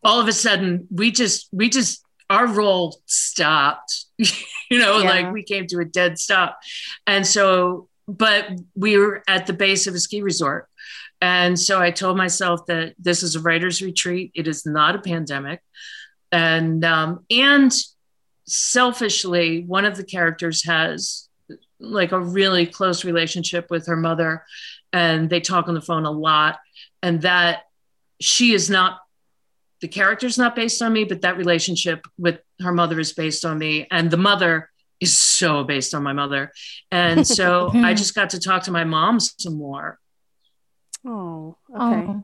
all 0.05 0.21
of 0.21 0.29
a 0.29 0.33
sudden 0.33 0.87
we 0.91 1.11
just 1.11 1.49
we 1.53 1.69
just 1.69 2.05
our 2.31 2.47
roll 2.47 3.01
stopped. 3.07 4.07
You 4.71 4.79
know 4.79 5.01
yeah. 5.01 5.11
like 5.11 5.33
we 5.35 5.43
came 5.43 5.67
to 5.67 5.81
a 5.81 5.85
dead 5.85 6.19
stop. 6.19 6.59
And 7.07 7.27
so 7.27 7.91
but 8.09 8.49
we 8.75 8.97
were 8.97 9.23
at 9.29 9.47
the 9.47 9.53
base 9.53 9.87
of 9.87 9.95
a 9.95 9.99
ski 9.99 10.23
resort. 10.23 10.67
And 11.21 11.61
so 11.61 11.79
i 11.79 11.91
told 11.91 12.17
myself 12.17 12.65
that 12.69 12.95
this 12.99 13.23
is 13.23 13.37
a 13.37 13.41
writer's 13.41 13.83
retreat. 13.83 14.33
It 14.35 14.49
is 14.49 14.65
not 14.65 14.97
a 14.97 14.99
pandemic. 15.01 15.61
And 16.31 16.83
um, 16.87 17.27
and 17.31 17.71
selfishly 18.47 19.65
one 19.65 19.85
of 19.85 19.99
the 19.99 20.05
characters 20.05 20.65
has 20.65 21.29
like 21.79 22.13
a 22.13 22.21
really 22.21 22.65
close 22.65 23.05
relationship 23.05 23.67
with 23.69 23.87
her 23.89 23.97
mother. 23.97 24.43
And 24.91 25.29
they 25.29 25.41
talk 25.41 25.69
on 25.69 25.75
the 25.75 25.83
phone 25.83 26.07
a 26.07 26.11
lot. 26.11 26.61
And 27.03 27.21
that 27.23 27.65
she 28.23 28.53
is 28.53 28.71
not 28.71 28.99
the 29.83 29.89
character's 29.89 30.39
not 30.39 30.55
based 30.55 30.81
on 30.81 30.93
me, 30.93 31.05
but 31.05 31.23
that 31.23 31.37
relationship 31.37 32.07
with 32.17 32.39
her 32.61 32.73
mother 32.73 33.01
is 33.01 33.13
based 33.13 33.45
on 33.45 33.59
me. 33.59 33.89
And 33.91 34.11
the 34.11 34.17
mother 34.17 34.71
is 35.01 35.19
so 35.19 35.65
based 35.65 35.93
on 35.93 36.05
my 36.05 36.13
mother. 36.13 36.53
And 36.93 37.27
so 37.39 37.71
I 37.75 37.93
just 37.93 38.15
got 38.15 38.31
to 38.31 38.41
talk 38.41 38.63
to 38.65 38.71
my 38.71 38.85
mom 38.85 39.19
some 39.19 39.59
more. 39.59 39.99
Oh, 41.05 41.57
okay. 41.69 41.83
Oh, 41.83 42.23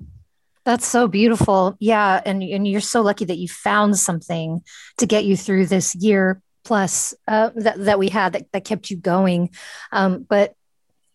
that's 0.64 0.87
so 0.87 1.09
beautiful. 1.09 1.76
Yeah. 1.81 2.23
And, 2.25 2.45
and 2.45 2.67
you're 2.67 2.81
so 2.81 3.02
lucky 3.02 3.25
that 3.25 3.38
you 3.38 3.49
found 3.49 3.99
something 3.99 4.62
to 4.99 5.07
get 5.07 5.25
you 5.25 5.37
through 5.37 5.67
this 5.67 5.97
year 5.97 6.40
plus 6.64 7.12
uh, 7.26 7.50
that, 7.57 7.85
that 7.85 7.99
we 7.99 8.09
had 8.09 8.35
that, 8.35 8.52
that 8.52 8.64
kept 8.64 8.88
you 8.88 8.97
going. 8.97 9.50
Um, 9.90 10.25
but 10.28 10.55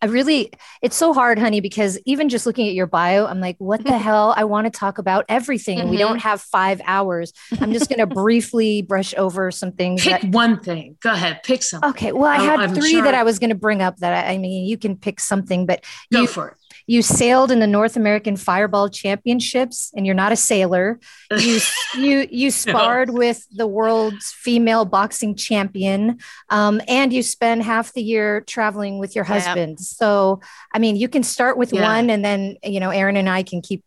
I 0.04 0.06
really, 0.06 0.52
it's 0.82 0.96
so 0.96 1.14
hard, 1.14 1.38
honey, 1.38 1.62
because 1.62 1.98
even 2.04 2.28
just 2.28 2.44
looking 2.44 2.68
at 2.68 2.74
your 2.74 2.86
bio, 2.86 3.24
I'm 3.24 3.40
like, 3.40 3.56
what 3.56 3.82
the 3.82 3.96
hell? 4.06 4.34
I 4.36 4.44
want 4.44 4.66
to 4.66 4.70
talk 4.70 4.98
about 4.98 5.24
everything. 5.30 5.78
Mm-hmm. 5.78 5.88
We 5.88 5.96
don't 5.96 6.18
have 6.18 6.42
five 6.42 6.82
hours. 6.84 7.32
I'm 7.58 7.72
just 7.72 7.88
going 7.88 8.00
to 8.06 8.06
briefly 8.06 8.82
brush 8.82 9.14
over 9.16 9.50
some 9.50 9.72
things. 9.72 10.02
Pick 10.02 10.20
that, 10.20 10.30
one 10.30 10.60
thing. 10.60 10.98
Go 11.00 11.10
ahead, 11.10 11.42
pick 11.42 11.62
something. 11.62 11.88
Okay. 11.88 12.12
Well, 12.12 12.30
I 12.30 12.36
had 12.36 12.60
I'm 12.60 12.74
three 12.74 12.90
sure. 12.90 13.04
that 13.04 13.14
I 13.14 13.22
was 13.22 13.38
going 13.38 13.48
to 13.48 13.56
bring 13.56 13.80
up 13.80 13.96
that 13.98 14.26
I, 14.26 14.34
I, 14.34 14.38
mean, 14.38 14.66
you 14.66 14.76
can 14.76 14.94
pick 14.94 15.20
something, 15.20 15.64
but 15.64 15.82
go 16.12 16.20
you, 16.20 16.26
for 16.26 16.48
it. 16.48 16.56
You 16.86 17.02
sailed 17.02 17.50
in 17.50 17.60
the 17.60 17.66
North 17.66 17.96
American 17.96 18.36
Fireball 18.36 18.88
Championships, 18.88 19.90
and 19.96 20.04
you're 20.04 20.14
not 20.14 20.32
a 20.32 20.36
sailor. 20.36 21.00
You 21.30 21.60
you 21.96 22.28
you 22.30 22.50
sparred 22.50 23.08
no. 23.08 23.14
with 23.14 23.46
the 23.50 23.66
world's 23.66 24.32
female 24.32 24.84
boxing 24.84 25.34
champion, 25.34 26.18
um, 26.50 26.80
and 26.86 27.12
you 27.12 27.22
spend 27.22 27.62
half 27.62 27.92
the 27.92 28.02
year 28.02 28.42
traveling 28.42 28.98
with 28.98 29.14
your 29.14 29.24
husband. 29.24 29.78
Yep. 29.78 29.80
So, 29.80 30.40
I 30.72 30.78
mean, 30.78 30.96
you 30.96 31.08
can 31.08 31.22
start 31.22 31.56
with 31.56 31.72
yeah. 31.72 31.82
one, 31.82 32.10
and 32.10 32.24
then 32.24 32.56
you 32.62 32.80
know, 32.80 32.90
Erin 32.90 33.16
and 33.16 33.28
I 33.28 33.42
can 33.42 33.62
keep 33.62 33.82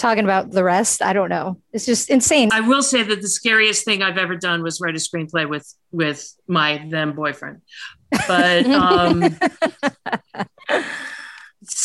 talking 0.00 0.24
about 0.24 0.50
the 0.50 0.64
rest. 0.64 1.02
I 1.02 1.12
don't 1.12 1.28
know. 1.28 1.60
It's 1.72 1.86
just 1.86 2.10
insane. 2.10 2.48
I 2.52 2.60
will 2.60 2.82
say 2.82 3.02
that 3.02 3.20
the 3.20 3.28
scariest 3.28 3.84
thing 3.84 4.02
I've 4.02 4.18
ever 4.18 4.34
done 4.34 4.62
was 4.62 4.80
write 4.80 4.96
a 4.96 4.98
screenplay 4.98 5.48
with 5.48 5.72
with 5.92 6.34
my 6.48 6.84
then 6.90 7.12
boyfriend. 7.12 7.60
But 8.26 8.66
um 8.70 9.22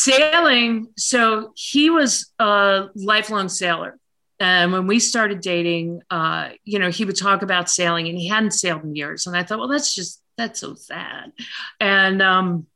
sailing 0.05 0.87
so 0.97 1.51
he 1.55 1.89
was 1.89 2.31
a 2.39 2.87
lifelong 2.95 3.49
sailor. 3.49 3.99
And 4.39 4.73
when 4.73 4.85
we 4.85 4.99
started 4.99 5.39
dating 5.39 6.01
uh, 6.11 6.49
you 6.63 6.79
know 6.79 6.89
he 6.89 7.05
would 7.05 7.17
talk 7.17 7.41
about 7.41 7.69
sailing 7.69 8.07
and 8.07 8.17
he 8.17 8.27
hadn't 8.27 8.51
sailed 8.51 8.83
in 8.83 8.95
years. 8.95 9.27
And 9.27 9.35
i 9.35 9.43
thought 9.43 9.59
well 9.59 9.67
that's 9.67 9.93
just 9.93 10.21
that's 10.37 10.59
so 10.59 10.75
sad. 10.75 11.31
And 11.79 12.21
um, 12.21 12.67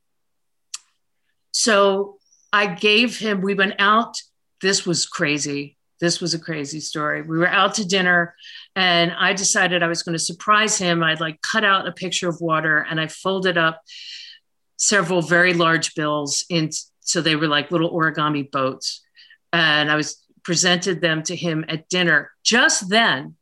so 1.51 2.17
i 2.51 2.65
gave 2.65 3.19
him 3.19 3.41
we 3.41 3.53
went 3.53 3.75
out. 3.79 4.15
This 4.62 4.86
was 4.86 5.05
crazy. 5.05 5.77
This 6.01 6.21
was 6.21 6.33
a 6.33 6.39
crazy 6.39 6.79
story. 6.79 7.21
We 7.21 7.38
were 7.38 7.48
out 7.48 7.75
to 7.75 7.86
dinner 7.86 8.36
and 8.75 9.12
i 9.12 9.33
decided 9.33 9.83
i 9.83 9.88
was 9.88 10.03
going 10.03 10.17
to 10.17 10.24
surprise 10.31 10.77
him. 10.77 11.03
I'd 11.03 11.19
like 11.19 11.41
cut 11.41 11.63
out 11.63 11.88
a 11.88 11.91
picture 11.91 12.29
of 12.29 12.41
water 12.41 12.86
and 12.89 13.00
i 13.00 13.07
folded 13.07 13.57
up 13.57 13.81
several 14.77 15.21
very 15.21 15.53
large 15.53 15.93
bills 15.93 16.45
in 16.50 16.69
so 17.09 17.21
they 17.21 17.35
were 17.35 17.47
like 17.47 17.71
little 17.71 17.91
origami 17.91 18.49
boats. 18.49 19.01
And 19.51 19.91
I 19.91 19.95
was 19.95 20.23
presented 20.43 21.01
them 21.01 21.23
to 21.23 21.35
him 21.35 21.65
at 21.67 21.89
dinner. 21.89 22.31
Just 22.43 22.89
then, 22.89 23.35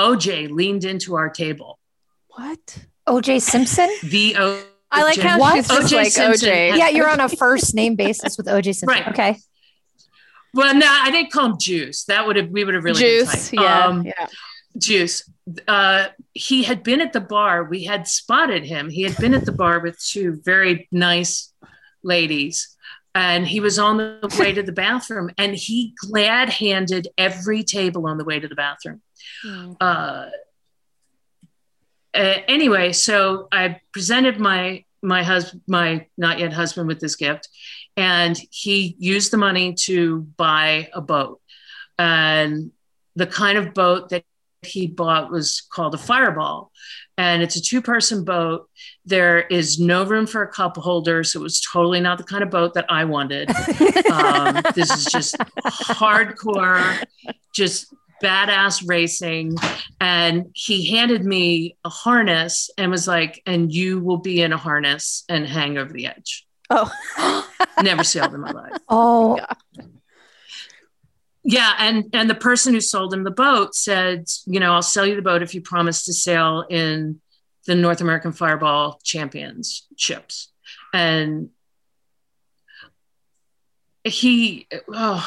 OJ 0.00 0.50
leaned 0.50 0.84
into 0.84 1.14
our 1.14 1.28
table. 1.28 1.78
What? 2.28 2.84
OJ 3.06 3.42
Simpson? 3.42 3.90
The 4.02 4.36
O. 4.38 4.62
I 4.90 5.02
like 5.02 5.18
how 5.18 5.38
what? 5.38 5.56
she's 5.56 5.68
just 5.68 5.92
like 5.92 6.08
Simpson 6.08 6.48
OJ. 6.48 6.78
Yeah, 6.78 6.88
you're 6.88 7.10
on 7.10 7.20
a 7.20 7.28
first 7.28 7.74
name 7.74 7.94
basis 7.94 8.38
with 8.38 8.46
OJ 8.46 8.74
Simpson. 8.74 8.88
Right. 8.88 9.08
Okay. 9.08 9.36
Well, 10.54 10.74
no, 10.74 10.86
I 10.88 11.10
didn't 11.10 11.30
call 11.30 11.46
him 11.46 11.58
Juice. 11.60 12.04
That 12.04 12.26
would 12.26 12.36
have 12.36 12.48
we 12.48 12.64
would 12.64 12.72
have 12.72 12.84
really 12.84 13.00
Juice. 13.00 13.52
Yeah, 13.52 13.84
um, 13.84 14.06
yeah. 14.06 14.28
Juice. 14.78 15.28
Uh, 15.66 16.06
he 16.32 16.62
had 16.62 16.82
been 16.82 17.02
at 17.02 17.12
the 17.12 17.20
bar. 17.20 17.64
We 17.64 17.84
had 17.84 18.08
spotted 18.08 18.64
him. 18.64 18.88
He 18.88 19.02
had 19.02 19.16
been 19.18 19.34
at 19.34 19.44
the 19.44 19.52
bar 19.52 19.80
with 19.80 20.02
two 20.02 20.40
very 20.42 20.88
nice 20.90 21.52
ladies 22.02 22.76
and 23.14 23.46
he 23.46 23.60
was 23.60 23.78
on 23.78 23.96
the 23.96 24.36
way 24.38 24.52
to 24.52 24.62
the 24.62 24.72
bathroom 24.72 25.30
and 25.38 25.54
he 25.54 25.94
glad 26.06 26.50
handed 26.50 27.08
every 27.16 27.62
table 27.62 28.06
on 28.06 28.18
the 28.18 28.24
way 28.24 28.38
to 28.38 28.48
the 28.48 28.54
bathroom. 28.54 29.02
Mm. 29.44 29.76
Uh, 29.80 30.26
uh, 32.14 32.34
anyway, 32.48 32.92
so 32.92 33.48
I 33.52 33.80
presented 33.92 34.40
my 34.40 34.84
my 35.00 35.22
husband, 35.22 35.62
my 35.68 36.06
not 36.16 36.40
yet 36.40 36.52
husband, 36.52 36.88
with 36.88 36.98
this 36.98 37.14
gift, 37.14 37.48
and 37.96 38.40
he 38.50 38.96
used 38.98 39.30
the 39.30 39.36
money 39.36 39.74
to 39.74 40.22
buy 40.36 40.88
a 40.92 41.00
boat. 41.00 41.40
And 41.98 42.72
the 43.14 43.26
kind 43.26 43.58
of 43.58 43.74
boat 43.74 44.08
that 44.10 44.24
he 44.62 44.86
bought 44.86 45.30
was 45.30 45.62
called 45.72 45.94
a 45.94 45.98
Fireball, 45.98 46.72
and 47.16 47.42
it's 47.42 47.56
a 47.56 47.62
two 47.62 47.82
person 47.82 48.24
boat. 48.24 48.68
There 49.04 49.40
is 49.40 49.78
no 49.78 50.04
room 50.04 50.26
for 50.26 50.42
a 50.42 50.48
cup 50.48 50.76
holder. 50.76 51.24
So 51.24 51.40
it 51.40 51.42
was 51.42 51.60
totally 51.60 52.00
not 52.00 52.18
the 52.18 52.24
kind 52.24 52.42
of 52.42 52.50
boat 52.50 52.74
that 52.74 52.86
I 52.88 53.04
wanted. 53.04 53.50
um, 54.12 54.62
this 54.74 54.90
is 54.90 55.06
just 55.06 55.36
hardcore, 55.66 57.02
just 57.54 57.92
badass 58.22 58.86
racing. 58.86 59.56
And 60.00 60.50
he 60.54 60.90
handed 60.90 61.24
me 61.24 61.76
a 61.84 61.88
harness 61.88 62.70
and 62.78 62.90
was 62.90 63.08
like, 63.08 63.42
and 63.46 63.72
you 63.72 64.00
will 64.00 64.18
be 64.18 64.42
in 64.42 64.52
a 64.52 64.56
harness 64.56 65.24
and 65.28 65.46
hang 65.46 65.78
over 65.78 65.92
the 65.92 66.06
edge. 66.06 66.46
Oh, 66.70 66.92
never 67.82 68.04
sailed 68.04 68.34
in 68.34 68.40
my 68.40 68.50
life. 68.50 68.72
Oh, 68.88 69.40
yeah 71.48 71.72
and 71.78 72.04
and 72.12 72.28
the 72.28 72.34
person 72.34 72.74
who 72.74 72.80
sold 72.80 73.12
him 73.12 73.24
the 73.24 73.30
boat 73.30 73.74
said 73.74 74.26
you 74.46 74.60
know 74.60 74.72
i'll 74.74 74.82
sell 74.82 75.06
you 75.06 75.16
the 75.16 75.22
boat 75.22 75.42
if 75.42 75.54
you 75.54 75.62
promise 75.62 76.04
to 76.04 76.12
sail 76.12 76.64
in 76.68 77.20
the 77.66 77.74
north 77.74 78.00
american 78.02 78.32
fireball 78.32 79.00
championships 79.02 80.52
and 80.92 81.48
he 84.04 84.66
oh 84.92 85.26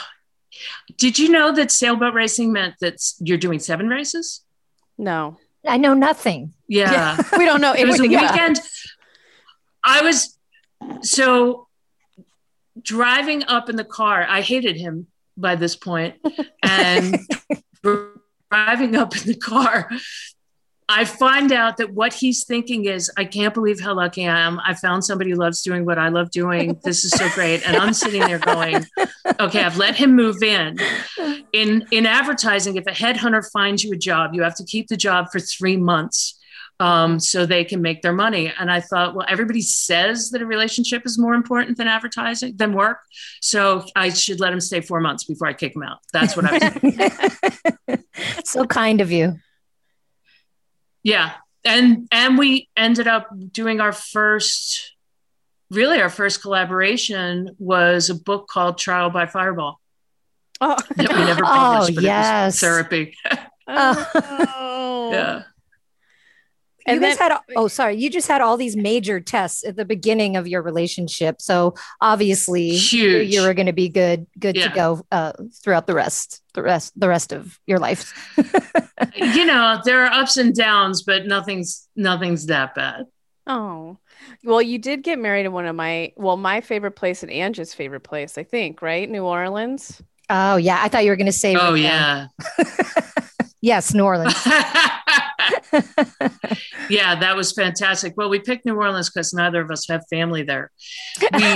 did 0.97 1.17
you 1.17 1.29
know 1.29 1.51
that 1.51 1.71
sailboat 1.71 2.13
racing 2.13 2.53
meant 2.53 2.75
that 2.81 2.97
you're 3.19 3.37
doing 3.37 3.59
seven 3.59 3.87
races 3.89 4.41
No. 4.97 5.37
I 5.67 5.77
know 5.77 5.93
nothing. 5.93 6.53
yeah 6.67 6.91
yeah. 6.91 7.17
we 7.37 7.45
don't 7.45 7.61
know 7.61 7.73
it 7.73 7.85
was 7.87 7.99
a 7.99 8.03
anything 8.03 8.19
about 8.19 8.31
weekend 8.33 8.59
i 9.83 10.01
was 10.01 10.37
so 11.01 11.67
driving 12.81 13.43
up 13.45 13.69
in 13.69 13.75
the 13.75 13.83
car 13.83 14.25
i 14.29 14.41
hated 14.41 14.75
him 14.77 15.07
by 15.37 15.55
this 15.55 15.75
point. 15.75 16.15
And 16.63 17.19
driving 18.51 18.95
up 18.95 19.15
in 19.17 19.23
the 19.27 19.35
car 19.35 19.89
i 20.91 21.05
find 21.05 21.51
out 21.51 21.77
that 21.77 21.93
what 21.93 22.13
he's 22.13 22.43
thinking 22.45 22.85
is 22.85 23.09
i 23.17 23.23
can't 23.23 23.53
believe 23.53 23.79
how 23.79 23.93
lucky 23.93 24.27
i 24.27 24.39
am. 24.39 24.59
I 24.59 24.73
found 24.73 25.03
somebody 25.03 25.31
who 25.31 25.37
loves 25.37 25.61
doing 25.61 25.85
what 25.85 25.97
i 25.97 26.09
love 26.09 26.31
doing. 26.31 26.79
This 26.83 27.03
is 27.03 27.11
so 27.11 27.29
great. 27.29 27.67
And 27.67 27.77
i'm 27.77 27.93
sitting 27.93 28.21
there 28.21 28.39
going 28.39 28.85
okay 29.39 29.63
i've 29.63 29.77
let 29.77 29.95
him 29.95 30.15
move 30.15 30.43
in. 30.43 30.77
In 31.53 31.85
in 31.91 32.05
advertising 32.05 32.75
if 32.75 32.85
a 32.87 32.91
headhunter 32.91 33.43
finds 33.51 33.83
you 33.83 33.93
a 33.93 33.97
job 33.97 34.33
you 34.33 34.43
have 34.43 34.55
to 34.55 34.65
keep 34.65 34.87
the 34.87 34.97
job 34.97 35.31
for 35.31 35.39
three 35.39 35.77
months 35.77 36.37
um, 36.81 37.19
so 37.19 37.45
they 37.45 37.63
can 37.63 37.81
make 37.81 38.01
their 38.01 38.11
money. 38.11 38.51
And 38.59 38.71
I 38.71 38.81
thought, 38.81 39.13
well, 39.15 39.25
everybody 39.29 39.61
says 39.61 40.31
that 40.31 40.41
a 40.41 40.45
relationship 40.45 41.03
is 41.05 41.19
more 41.19 41.35
important 41.35 41.77
than 41.77 41.87
advertising, 41.87 42.55
than 42.57 42.73
work. 42.73 42.97
So 43.39 43.85
I 43.95 44.09
should 44.09 44.39
let 44.39 44.51
him 44.51 44.59
stay 44.59 44.81
four 44.81 44.99
months 44.99 45.23
before 45.23 45.47
I 45.47 45.53
kick 45.53 45.75
him 45.75 45.83
out. 45.83 45.99
That's 46.11 46.35
what 46.35 46.45
I 46.47 47.69
was. 47.87 47.99
so 48.49 48.65
kind 48.65 48.99
of 48.99 49.11
you. 49.11 49.35
yeah. 51.03 51.33
And 51.63 52.07
and 52.11 52.39
we 52.39 52.67
ended 52.75 53.07
up 53.07 53.29
doing 53.51 53.79
our 53.79 53.91
first, 53.91 54.95
really 55.69 56.01
our 56.01 56.09
first 56.09 56.41
collaboration 56.41 57.55
was 57.59 58.09
a 58.09 58.15
book 58.15 58.47
called 58.47 58.79
Trial 58.79 59.11
by 59.11 59.27
Fireball 59.27 59.79
Oh. 60.59 60.75
that 60.95 61.09
we 61.13 61.25
never 61.25 61.43
Oh, 61.45 61.47
published, 61.47 61.95
but 61.95 62.03
it 62.03 62.07
yes. 62.07 62.53
was 62.53 62.59
therapy. 62.59 63.15
Oh. 63.73 65.09
yeah. 65.13 65.43
You 66.87 66.93
And 66.93 67.01
guys 67.01 67.17
then- 67.17 67.31
had 67.31 67.39
oh 67.55 67.67
sorry 67.67 67.95
you 67.97 68.09
just 68.09 68.27
had 68.27 68.41
all 68.41 68.57
these 68.57 68.75
major 68.75 69.19
tests 69.19 69.63
at 69.65 69.75
the 69.75 69.85
beginning 69.85 70.35
of 70.35 70.47
your 70.47 70.61
relationship 70.61 71.41
so 71.41 71.75
obviously 72.01 72.69
you, 72.71 72.77
Huge. 72.77 73.33
you 73.33 73.41
were 73.41 73.53
going 73.53 73.65
to 73.67 73.73
be 73.73 73.89
good 73.89 74.25
good 74.39 74.55
Yeah. 74.55 74.69
to 74.69 74.75
go 74.75 75.05
uh, 75.11 75.33
throughout 75.63 75.85
the 75.87 75.93
rest 75.93 76.41
the 76.53 76.61
rest 76.63 76.99
the 76.99 77.07
rest 77.07 77.31
of 77.33 77.59
your 77.67 77.79
life 77.79 78.13
you 79.15 79.45
know, 79.45 79.79
there 79.85 80.05
are 80.05 80.11
ups 80.11 80.37
and 80.37 80.53
downs, 80.55 81.01
but 81.03 81.25
nothing's 81.25 81.87
nothing's 81.95 82.45
that 82.47 82.75
bad. 82.75 83.05
Oh, 83.47 83.97
well, 84.43 84.61
you 84.61 84.77
did 84.77 85.01
get 85.03 85.17
married 85.17 85.45
in 85.47 85.51
one 85.51 85.65
of 85.65 85.75
my, 85.75 86.13
well, 86.15 86.37
my 86.37 86.61
favorite 86.61 86.91
place 86.95 87.23
and 87.23 87.31
Angie's 87.31 87.73
favorite 87.73 88.01
place, 88.03 88.37
I 88.37 88.43
think, 88.43 88.81
right? 88.83 89.09
New 89.09 89.23
Orleans. 89.23 90.01
oh 90.29 90.55
yeah 90.57 90.79
i 90.81 90.87
thought 90.87 91.03
you 91.03 91.09
were 91.09 91.17
going 91.17 91.25
to 91.25 91.31
say 91.45 91.55
Oh 91.55 91.71
uh, 91.71 91.75
yeah. 91.75 92.27
yes 93.61 93.93
new 93.93 94.03
orleans 94.03 94.35
yeah, 96.89 97.19
that 97.19 97.35
was 97.35 97.51
fantastic. 97.51 98.13
Well, 98.17 98.29
we 98.29 98.39
picked 98.39 98.65
New 98.65 98.75
Orleans 98.75 99.09
because 99.09 99.33
neither 99.33 99.61
of 99.61 99.71
us 99.71 99.87
have 99.89 100.03
family 100.09 100.43
there. 100.43 100.71
We, 101.33 101.55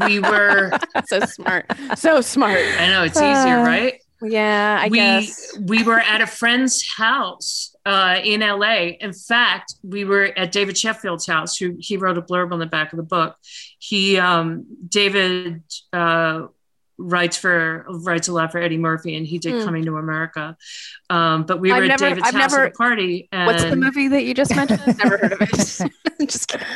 we 0.06 0.20
were, 0.20 0.72
So 1.06 1.20
smart. 1.20 1.66
So 1.96 2.20
smart. 2.20 2.60
I 2.78 2.88
know 2.88 3.02
it's 3.04 3.16
easier, 3.16 3.58
Uh, 3.58 3.64
right? 3.64 4.00
Yeah, 4.24 4.78
I 4.80 4.88
we, 4.88 4.98
guess. 4.98 5.58
We 5.60 5.82
were 5.82 5.98
at 5.98 6.20
a 6.20 6.26
friend's 6.28 6.86
house 6.96 7.74
uh, 7.84 8.20
in 8.22 8.40
LA. 8.40 8.92
In 9.00 9.12
fact, 9.12 9.74
we 9.82 10.04
were 10.04 10.32
at 10.36 10.52
David 10.52 10.78
Sheffield's 10.78 11.26
house, 11.26 11.56
who 11.56 11.74
he 11.80 11.96
wrote 11.96 12.16
a 12.16 12.22
blurb 12.22 12.52
on 12.52 12.60
the 12.60 12.66
back 12.66 12.92
of 12.92 12.98
the 12.98 13.02
book. 13.02 13.34
He, 13.80 14.18
um, 14.18 14.64
David, 14.88 15.64
uh, 15.92 16.46
writes 17.02 17.36
for 17.36 17.84
writes 17.88 18.28
a 18.28 18.32
lot 18.32 18.52
for 18.52 18.58
Eddie 18.58 18.78
Murphy, 18.78 19.16
and 19.16 19.26
he 19.26 19.38
did 19.38 19.54
Hmm. 19.60 19.64
Coming 19.64 19.84
to 19.86 19.96
America. 19.96 20.56
Um, 21.10 21.44
but 21.44 21.60
we 21.60 21.70
I've 21.72 21.82
were 21.82 21.88
never- 21.88 22.04
at 22.06 22.08
David's 22.10 22.28
I've 22.28 22.34
house 22.34 22.52
never- 22.52 22.64
at 22.66 22.72
a 22.72 22.74
party. 22.74 23.28
And 23.32 23.46
What's 23.46 23.64
the 23.64 23.76
movie 23.76 24.08
that 24.08 24.24
you 24.24 24.34
just 24.34 24.54
mentioned? 24.56 24.80
Never 24.98 25.18
heard 25.18 25.32
of 25.32 25.42
it. 25.42 25.50
just 26.28 26.48
kidding. 26.48 26.66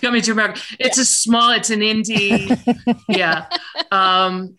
Coming 0.00 0.22
to 0.22 0.32
America. 0.32 0.60
It's 0.78 0.98
a 0.98 1.04
small. 1.04 1.50
It's 1.50 1.70
an 1.70 1.80
indie. 1.80 2.58
yeah. 3.08 3.46
Um, 3.90 4.56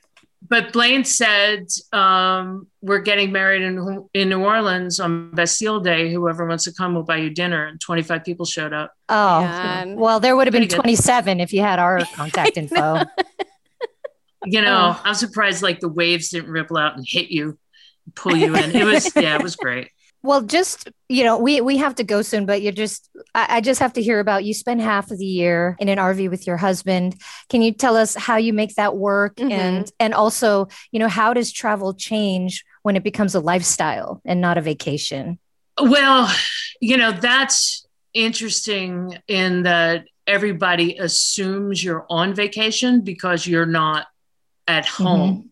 but 0.48 0.72
Blaine 0.74 1.04
said 1.04 1.68
um, 1.92 2.68
we're 2.82 3.00
getting 3.00 3.32
married 3.32 3.62
in 3.64 4.08
in 4.14 4.30
New 4.30 4.44
Orleans 4.44 5.00
on 5.00 5.32
Bastille 5.32 5.80
Day. 5.80 6.12
Whoever 6.12 6.46
wants 6.48 6.64
to 6.66 6.74
come 6.74 6.94
will 6.94 7.04
buy 7.04 7.18
you 7.18 7.30
dinner. 7.32 7.66
And 7.66 7.80
twenty 7.82 8.04
five 8.04 8.24
people 8.24 8.46
showed 8.46 8.72
up. 8.74 8.94
oh 9.10 9.42
Man. 9.42 9.96
well 9.98 10.20
there 10.20 10.36
would 10.36 10.46
have 10.48 10.52
been 10.54 10.68
27 10.68 11.40
if 11.40 11.52
you 11.54 11.62
had 11.62 11.80
our 11.80 12.04
contact 12.16 12.58
info 12.58 13.02
You 14.46 14.62
know, 14.62 14.96
Oh. 14.96 15.02
I'm 15.04 15.16
surprised 15.16 15.62
like 15.64 15.80
the 15.80 15.90
waves 15.90 16.30
didn't 16.30 16.50
ripple 16.52 16.78
out 16.78 16.96
and 16.96 17.06
hit 17.08 17.30
you, 17.30 17.58
pull 18.16 18.36
you 18.36 18.56
in. 18.56 18.76
It 18.76 18.86
was 18.86 19.12
yeah, 19.16 19.36
it 19.36 19.44
was 19.44 19.56
great. 19.56 19.90
Well, 20.26 20.42
just 20.42 20.90
you 21.08 21.24
know, 21.24 21.38
we 21.38 21.62
we 21.62 21.78
have 21.78 21.94
to 21.96 22.04
go 22.04 22.24
soon, 22.24 22.48
but 22.48 22.64
you're 22.64 22.72
just 22.72 23.12
I, 23.36 23.58
I 23.58 23.62
just 23.62 23.80
have 23.80 23.94
to 23.94 24.02
hear 24.02 24.20
about 24.20 24.44
you 24.44 24.56
spend 24.56 24.82
half 24.82 25.12
of 25.12 25.20
the 25.20 25.26
year 25.26 25.76
in 25.78 25.88
an 25.88 26.00
RV 26.00 26.32
with 26.32 26.48
your 26.48 26.58
husband. 26.58 27.16
Can 27.48 27.62
you 27.62 27.72
tell 27.72 27.96
us 27.96 28.16
how 28.16 28.38
you 28.38 28.52
make 28.52 28.74
that 28.74 28.96
work 28.98 29.36
Mhm. 29.36 29.52
and 29.52 29.92
and 30.00 30.16
also, 30.16 30.68
you 30.92 30.98
know, 31.00 31.08
how 31.08 31.36
does 31.36 31.52
travel 31.52 31.94
change 31.94 32.66
when 32.82 32.96
it 32.96 33.04
becomes 33.04 33.36
a 33.36 33.40
lifestyle 33.40 34.20
and 34.26 34.42
not 34.42 34.58
a 34.58 34.62
vacation? 34.62 35.38
Well, 35.80 36.34
you 36.82 36.98
know, 36.98 37.12
that's 37.12 37.86
interesting 38.16 39.16
in 39.28 39.62
that 39.64 40.06
everybody 40.26 40.98
assumes 40.98 41.84
you're 41.84 42.06
on 42.10 42.34
vacation 42.34 43.02
because 43.02 43.46
you're 43.46 43.68
not 43.68 44.08
at 44.68 44.86
mm-hmm. 44.86 45.04
home. 45.04 45.50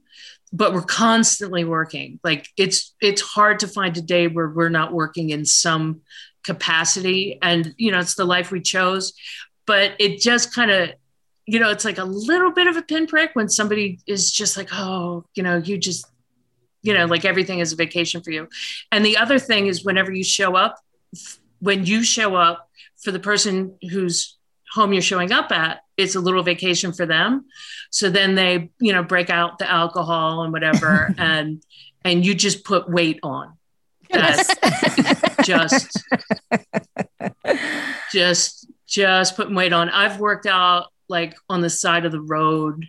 But 0.52 0.74
we're 0.74 0.84
constantly 0.84 1.64
working. 1.64 2.20
Like 2.24 2.48
it's 2.58 2.94
it's 3.02 3.22
hard 3.22 3.60
to 3.60 3.68
find 3.68 3.98
a 3.98 4.02
day 4.02 4.28
where 4.28 4.48
we're 4.48 4.70
not 4.70 4.94
working 4.94 5.32
in 5.32 5.46
some 5.46 6.02
capacity 6.44 7.40
and 7.42 7.74
you 7.78 7.92
know, 7.92 8.00
it's 8.00 8.16
the 8.16 8.26
life 8.26 8.52
we 8.52 8.62
chose, 8.62 9.14
but 9.66 9.94
it 10.00 10.20
just 10.20 10.54
kind 10.54 10.70
of 10.70 10.90
you 11.46 11.60
know, 11.60 11.72
it's 11.72 11.86
like 11.86 11.98
a 11.98 12.06
little 12.06 12.52
bit 12.52 12.68
of 12.68 12.78
a 12.78 12.82
pinprick 12.82 13.32
when 13.34 13.50
somebody 13.50 14.00
is 14.08 14.32
just 14.32 14.56
like, 14.56 14.70
"Oh, 14.72 15.26
you 15.36 15.44
know, 15.44 15.58
you 15.58 15.78
just 15.78 16.06
you 16.82 16.94
know, 16.94 17.06
like 17.06 17.26
everything 17.26 17.60
is 17.60 17.74
a 17.74 17.76
vacation 17.76 18.22
for 18.22 18.32
you." 18.32 18.48
And 18.92 19.06
the 19.06 19.18
other 19.18 19.40
thing 19.40 19.68
is, 19.68 19.84
whenever 19.84 20.12
you 20.12 20.24
show 20.24 20.56
up, 20.56 20.78
when 21.60 21.86
you 21.86 22.04
show 22.04 22.36
up 22.36 22.70
for 23.02 23.12
the 23.12 23.20
person 23.20 23.76
whose 23.92 24.38
home 24.74 24.94
you're 24.94 25.02
showing 25.02 25.32
up 25.32 25.52
at, 25.52 25.82
it's 25.98 26.16
a 26.16 26.20
little 26.20 26.44
vacation 26.44 26.92
for 26.94 27.06
them. 27.06 27.46
So 27.92 28.10
then 28.10 28.36
they, 28.36 28.72
you 28.80 28.92
know, 28.92 29.04
break 29.04 29.30
out 29.30 29.60
the 29.60 29.70
alcohol 29.70 30.44
and 30.44 30.52
whatever, 30.52 31.14
and 31.18 31.64
and 32.04 32.26
you 32.26 32.34
just 32.36 32.66
put 32.66 32.90
weight 32.90 33.20
on. 33.24 33.54
That's 34.10 34.54
just, 35.44 36.04
just, 38.12 38.68
just 38.88 39.36
putting 39.36 39.56
weight 39.56 39.74
on. 39.74 39.90
I've 39.90 40.20
worked 40.20 40.46
out 40.46 40.88
like 41.08 41.36
on 41.50 41.62
the 41.62 41.70
side 41.70 42.06
of 42.06 42.12
the 42.12 42.22
road. 42.22 42.86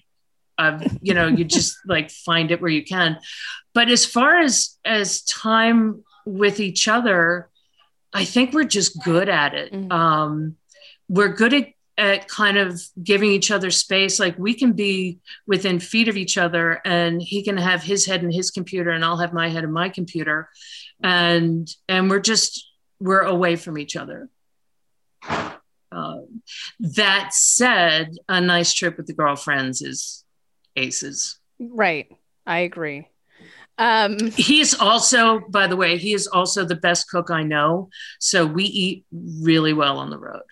I've, 0.58 0.98
you 1.00 1.14
know, 1.14 1.26
you 1.26 1.44
just 1.44 1.76
like 1.86 2.10
find 2.10 2.50
it 2.50 2.60
where 2.60 2.70
you 2.70 2.84
can. 2.84 3.18
But 3.72 3.88
as 3.88 4.04
far 4.04 4.40
as 4.40 4.76
as 4.84 5.22
time 5.22 6.04
with 6.26 6.60
each 6.60 6.88
other, 6.88 7.48
I 8.12 8.24
think 8.24 8.52
we're 8.52 8.64
just 8.64 9.02
good 9.02 9.28
at 9.28 9.54
it. 9.54 9.72
Mhm. 9.72 9.92
Um, 9.92 10.56
we're 11.08 11.32
good 11.32 11.54
at, 11.54 11.68
at 11.96 12.28
kind 12.28 12.56
of 12.56 12.80
giving 13.02 13.30
each 13.30 13.50
other 13.50 13.70
space. 13.70 14.18
Like 14.18 14.38
we 14.38 14.54
can 14.54 14.72
be 14.72 15.18
within 15.46 15.78
feet 15.78 16.08
of 16.08 16.16
each 16.16 16.36
other, 16.38 16.80
and 16.84 17.22
he 17.22 17.42
can 17.42 17.56
have 17.56 17.82
his 17.82 18.06
head 18.06 18.22
in 18.22 18.30
his 18.30 18.50
computer, 18.50 18.90
and 18.90 19.04
I'll 19.04 19.18
have 19.18 19.32
my 19.32 19.48
head 19.48 19.64
in 19.64 19.72
my 19.72 19.88
computer, 19.88 20.48
and 21.02 21.68
and 21.88 22.10
we're 22.10 22.20
just 22.20 22.66
we're 23.00 23.22
away 23.22 23.56
from 23.56 23.78
each 23.78 23.96
other. 23.96 24.28
Um, 25.92 26.42
that 26.80 27.32
said, 27.32 28.16
a 28.28 28.40
nice 28.40 28.72
trip 28.72 28.96
with 28.96 29.06
the 29.06 29.12
girlfriends 29.12 29.80
is 29.80 30.24
aces. 30.74 31.38
Right. 31.60 32.10
I 32.46 32.58
agree. 32.60 33.06
Um, 33.78 34.18
He 34.32 34.60
is 34.60 34.74
also, 34.74 35.40
by 35.48 35.66
the 35.66 35.76
way, 35.76 35.96
he 35.98 36.12
is 36.12 36.26
also 36.26 36.64
the 36.64 36.74
best 36.74 37.08
cook 37.08 37.30
I 37.30 37.42
know. 37.42 37.90
So 38.18 38.44
we 38.44 38.64
eat 38.64 39.04
really 39.12 39.72
well 39.72 39.98
on 39.98 40.10
the 40.10 40.18
road. 40.18 40.42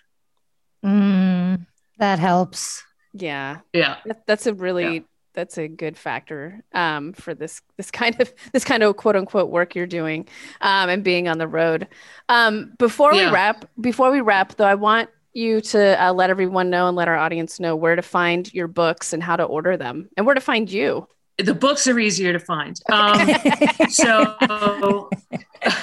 Mm, 0.83 1.65
that 1.99 2.19
helps. 2.19 2.83
yeah. 3.13 3.59
Yeah. 3.73 3.97
That, 4.05 4.25
that's 4.27 4.47
a 4.47 4.53
really 4.53 4.93
Yeah. 4.95 4.99
that's 5.33 5.57
a 5.57 5.67
good 5.67 5.97
factor 5.97 6.61
um, 6.73 7.13
for 7.13 7.33
this 7.33 7.61
this 7.77 7.89
kind 7.91 8.19
of 8.19 8.31
this 8.53 8.63
kind 8.65 8.83
of 8.83 8.95
quote 8.97 9.15
unquote 9.15 9.49
work 9.49 9.75
you're 9.75 9.87
doing 9.87 10.27
um, 10.61 10.89
and 10.89 11.03
being 11.03 11.27
on 11.27 11.37
the 11.37 11.47
road. 11.47 11.87
Um, 12.29 12.73
before 12.79 13.13
Yeah. 13.13 13.27
we 13.29 13.33
wrap, 13.33 13.65
before 13.79 14.11
we 14.11 14.21
wrap, 14.21 14.55
though, 14.55 14.65
I 14.65 14.75
want 14.75 15.09
you 15.33 15.61
to 15.61 16.03
uh, 16.03 16.13
let 16.13 16.29
everyone 16.29 16.69
know 16.69 16.87
and 16.87 16.95
let 16.95 17.07
our 17.07 17.17
audience 17.17 17.59
know 17.59 17.75
where 17.75 17.95
to 17.95 18.01
find 18.03 18.53
your 18.53 18.67
books 18.67 19.13
and 19.13 19.23
how 19.23 19.35
to 19.35 19.43
order 19.43 19.77
them 19.77 20.09
and 20.17 20.25
where 20.25 20.35
to 20.35 20.41
find 20.41 20.69
you. 20.71 21.07
The 21.39 21.55
books 21.55 21.87
are 21.87 21.97
easier 21.97 22.31
to 22.33 22.39
find. 22.39 22.79
Um, 22.91 23.27
so 23.89 25.09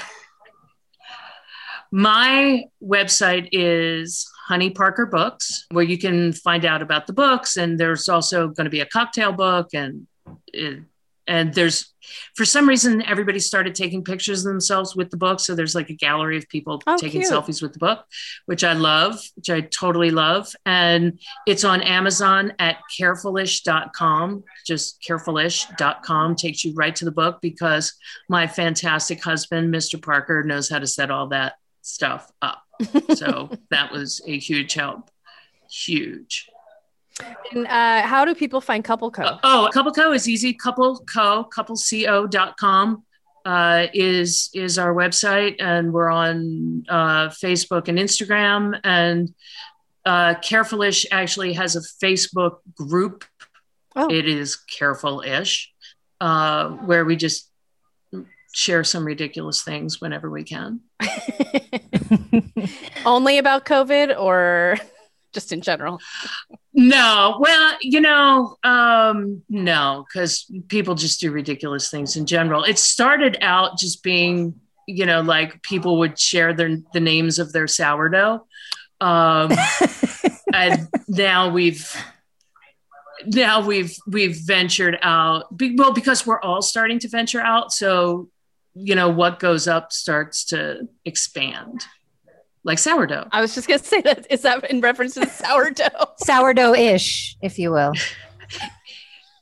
my 1.90 2.64
website 2.82 3.48
is 3.52 4.30
Honey 4.50 4.70
Parker 4.70 5.06
Books, 5.06 5.66
where 5.70 5.84
you 5.84 5.96
can 5.96 6.32
find 6.32 6.64
out 6.64 6.82
about 6.82 7.06
the 7.06 7.12
books. 7.12 7.56
And 7.56 7.78
there's 7.78 8.08
also 8.08 8.48
going 8.48 8.64
to 8.64 8.70
be 8.70 8.80
a 8.80 8.86
cocktail 8.86 9.30
book 9.32 9.68
and 9.74 10.08
and 11.28 11.54
there's 11.54 11.94
for 12.34 12.44
some 12.44 12.68
reason 12.68 13.02
everybody 13.06 13.38
started 13.38 13.74
taking 13.74 14.02
pictures 14.02 14.44
of 14.44 14.50
themselves 14.52 14.96
with 14.96 15.10
the 15.10 15.16
book 15.16 15.38
so 15.38 15.54
there's 15.54 15.74
like 15.74 15.90
a 15.90 15.94
gallery 15.94 16.36
of 16.38 16.48
people 16.48 16.82
Oh, 16.86 16.96
taking 16.96 17.20
cute. 17.20 17.32
selfies 17.32 17.62
with 17.62 17.72
the 17.72 17.78
book 17.78 18.04
which 18.46 18.64
i 18.64 18.72
love 18.72 19.20
which 19.36 19.50
i 19.50 19.60
totally 19.60 20.10
love 20.10 20.48
and 20.66 21.20
it's 21.46 21.62
on 21.62 21.82
amazon 21.82 22.52
at 22.58 22.78
carefulish.com 22.98 24.42
just 24.66 25.00
carefulish.com 25.06 26.34
takes 26.36 26.64
you 26.64 26.72
right 26.74 26.96
to 26.96 27.04
the 27.04 27.12
book 27.12 27.38
because 27.42 27.94
my 28.28 28.46
fantastic 28.46 29.22
husband 29.22 29.72
mr 29.72 30.02
parker 30.02 30.42
knows 30.42 30.68
how 30.70 30.78
to 30.78 30.86
set 30.86 31.10
all 31.10 31.28
that 31.28 31.54
stuff 31.90 32.30
up 32.42 32.62
so 33.14 33.50
that 33.70 33.92
was 33.92 34.20
a 34.26 34.38
huge 34.38 34.74
help 34.74 35.10
huge 35.70 36.48
And 37.52 37.66
uh, 37.66 38.02
how 38.02 38.24
do 38.24 38.34
people 38.34 38.60
find 38.60 38.82
Couple 38.82 39.10
Co? 39.10 39.38
Oh, 39.42 39.68
Couple 39.74 39.92
Co 39.92 40.12
is 40.12 40.26
easy. 40.26 40.54
Couple 40.54 41.04
Co, 41.12 41.46
coupleco.com 41.54 43.04
uh, 43.44 43.86
is 43.94 44.50
is 44.54 44.78
our 44.78 44.94
website, 44.94 45.56
and 45.58 45.92
we're 45.92 46.10
on 46.10 46.84
uh, 46.88 47.28
Facebook 47.28 47.88
and 47.88 47.98
Instagram. 47.98 48.78
And 48.84 49.34
uh, 50.04 50.34
Carefulish 50.42 51.06
actually 51.10 51.54
has 51.54 51.76
a 51.76 51.80
Facebook 51.80 52.58
group. 52.74 53.24
Oh. 53.96 54.08
It 54.10 54.28
is 54.28 54.56
Careful-ish, 54.56 55.72
uh, 56.20 56.68
where 56.68 57.04
we 57.04 57.16
just 57.16 57.49
share 58.52 58.84
some 58.84 59.04
ridiculous 59.04 59.62
things 59.62 60.00
whenever 60.00 60.30
we 60.30 60.44
can. 60.44 60.80
Only 63.06 63.38
about 63.38 63.64
COVID 63.64 64.18
or 64.18 64.76
just 65.32 65.52
in 65.52 65.60
general? 65.60 66.00
No, 66.72 67.36
well, 67.40 67.76
you 67.80 68.00
know, 68.00 68.56
um, 68.64 69.42
no, 69.48 70.06
because 70.08 70.50
people 70.68 70.94
just 70.94 71.20
do 71.20 71.30
ridiculous 71.30 71.90
things 71.90 72.16
in 72.16 72.26
general. 72.26 72.64
It 72.64 72.78
started 72.78 73.38
out 73.40 73.78
just 73.78 74.02
being, 74.02 74.54
you 74.86 75.06
know, 75.06 75.20
like 75.20 75.62
people 75.62 75.98
would 75.98 76.18
share 76.18 76.52
their 76.52 76.76
the 76.92 77.00
names 77.00 77.38
of 77.38 77.52
their 77.52 77.66
sourdough, 77.66 78.46
um, 79.00 79.52
and 80.54 80.88
now 81.08 81.50
we've 81.50 81.94
now 83.26 83.64
we've 83.64 83.96
we've 84.06 84.38
ventured 84.44 84.98
out. 85.02 85.46
Well, 85.76 85.92
because 85.92 86.26
we're 86.26 86.40
all 86.40 86.62
starting 86.62 86.98
to 87.00 87.08
venture 87.08 87.40
out, 87.40 87.72
so 87.72 88.28
you 88.82 88.94
know 88.94 89.08
what 89.08 89.38
goes 89.38 89.68
up 89.68 89.92
starts 89.92 90.44
to 90.46 90.88
expand, 91.04 91.84
like 92.64 92.78
sourdough. 92.78 93.28
I 93.32 93.40
was 93.40 93.54
just 93.54 93.68
gonna 93.68 93.78
say 93.78 94.00
that 94.02 94.26
is 94.30 94.42
that 94.42 94.70
in 94.70 94.80
reference 94.80 95.14
to 95.14 95.26
sourdough? 95.30 95.88
Sourdough-ish, 96.18 97.36
if 97.42 97.58
you 97.58 97.70
will. 97.72 97.92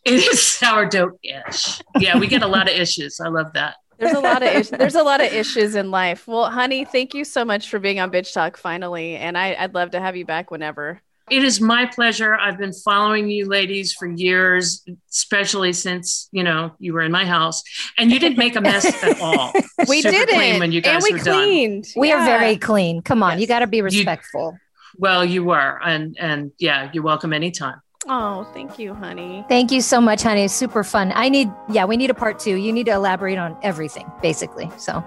It 0.04 0.14
is 0.14 0.42
sourdough-ish. 0.42 1.80
Yeah, 1.98 2.18
we 2.18 2.28
get 2.28 2.42
a 2.42 2.46
lot 2.46 2.66
of 2.66 2.74
issues. 2.74 3.20
I 3.20 3.28
love 3.28 3.52
that. 3.52 3.74
There's 3.98 4.14
a 4.16 4.20
lot 4.20 4.42
of 4.42 4.54
is- 4.54 4.70
there's 4.70 4.94
a 4.94 5.02
lot 5.02 5.20
of 5.20 5.30
issues 5.32 5.74
in 5.74 5.90
life. 5.90 6.26
Well, 6.26 6.48
honey, 6.50 6.86
thank 6.86 7.12
you 7.12 7.24
so 7.24 7.44
much 7.44 7.68
for 7.68 7.78
being 7.78 8.00
on 8.00 8.10
Bitch 8.10 8.32
Talk 8.32 8.56
finally, 8.56 9.16
and 9.16 9.36
I, 9.36 9.54
I'd 9.58 9.74
love 9.74 9.90
to 9.90 10.00
have 10.00 10.16
you 10.16 10.24
back 10.24 10.50
whenever. 10.50 11.02
It 11.30 11.44
is 11.44 11.60
my 11.60 11.86
pleasure. 11.86 12.34
I've 12.34 12.58
been 12.58 12.72
following 12.72 13.28
you 13.28 13.46
ladies 13.46 13.92
for 13.92 14.06
years, 14.08 14.84
especially 15.10 15.72
since 15.72 16.28
you 16.32 16.42
know 16.42 16.72
you 16.78 16.92
were 16.94 17.02
in 17.02 17.12
my 17.12 17.24
house, 17.24 17.62
and 17.98 18.10
you 18.10 18.18
didn't 18.18 18.38
make 18.38 18.56
a 18.56 18.60
mess 18.60 18.84
at 19.02 19.20
all. 19.22 19.52
We 19.88 20.02
Super 20.02 20.12
did 20.14 20.28
clean 20.28 20.54
it, 20.56 20.58
when 20.60 20.72
you 20.72 20.80
guys 20.80 21.04
and 21.04 21.04
we 21.04 21.18
were 21.18 21.24
done. 21.24 21.42
cleaned. 21.44 21.86
We 21.96 22.12
are 22.12 22.24
very 22.24 22.56
clean. 22.56 23.02
Come 23.02 23.22
on, 23.22 23.32
Yes. 23.32 23.40
you 23.42 23.46
got 23.46 23.58
to 23.60 23.66
be 23.66 23.82
respectful. 23.82 24.56
Well, 24.96 25.24
you 25.24 25.44
were, 25.44 25.80
and 25.84 26.16
and 26.18 26.52
yeah, 26.58 26.90
you're 26.92 27.04
welcome 27.04 27.32
anytime. 27.32 27.80
Oh, 28.10 28.44
thank 28.54 28.78
you, 28.78 28.94
honey. 28.94 29.44
Thank 29.48 29.70
you 29.70 29.80
so 29.82 30.00
much, 30.00 30.22
honey. 30.22 30.48
Super 30.48 30.82
fun. 30.82 31.12
I 31.14 31.28
need, 31.28 31.50
yeah, 31.68 31.84
we 31.84 31.96
need 31.98 32.08
a 32.08 32.14
part 32.14 32.38
two. 32.38 32.54
You 32.54 32.72
need 32.72 32.86
to 32.86 32.92
elaborate 32.92 33.36
on 33.36 33.54
everything, 33.62 34.10
basically. 34.22 34.70
So, 34.78 35.04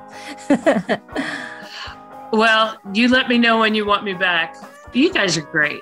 Well, 2.31 2.77
you 2.93 3.07
let 3.09 3.27
me 3.27 3.37
know 3.37 3.59
when 3.59 3.75
you 3.75 3.85
want 3.85 4.03
me 4.03 4.13
back. 4.13 4.55
You 4.93 5.11
guys 5.11 5.35
are 5.37 5.41
great. 5.41 5.81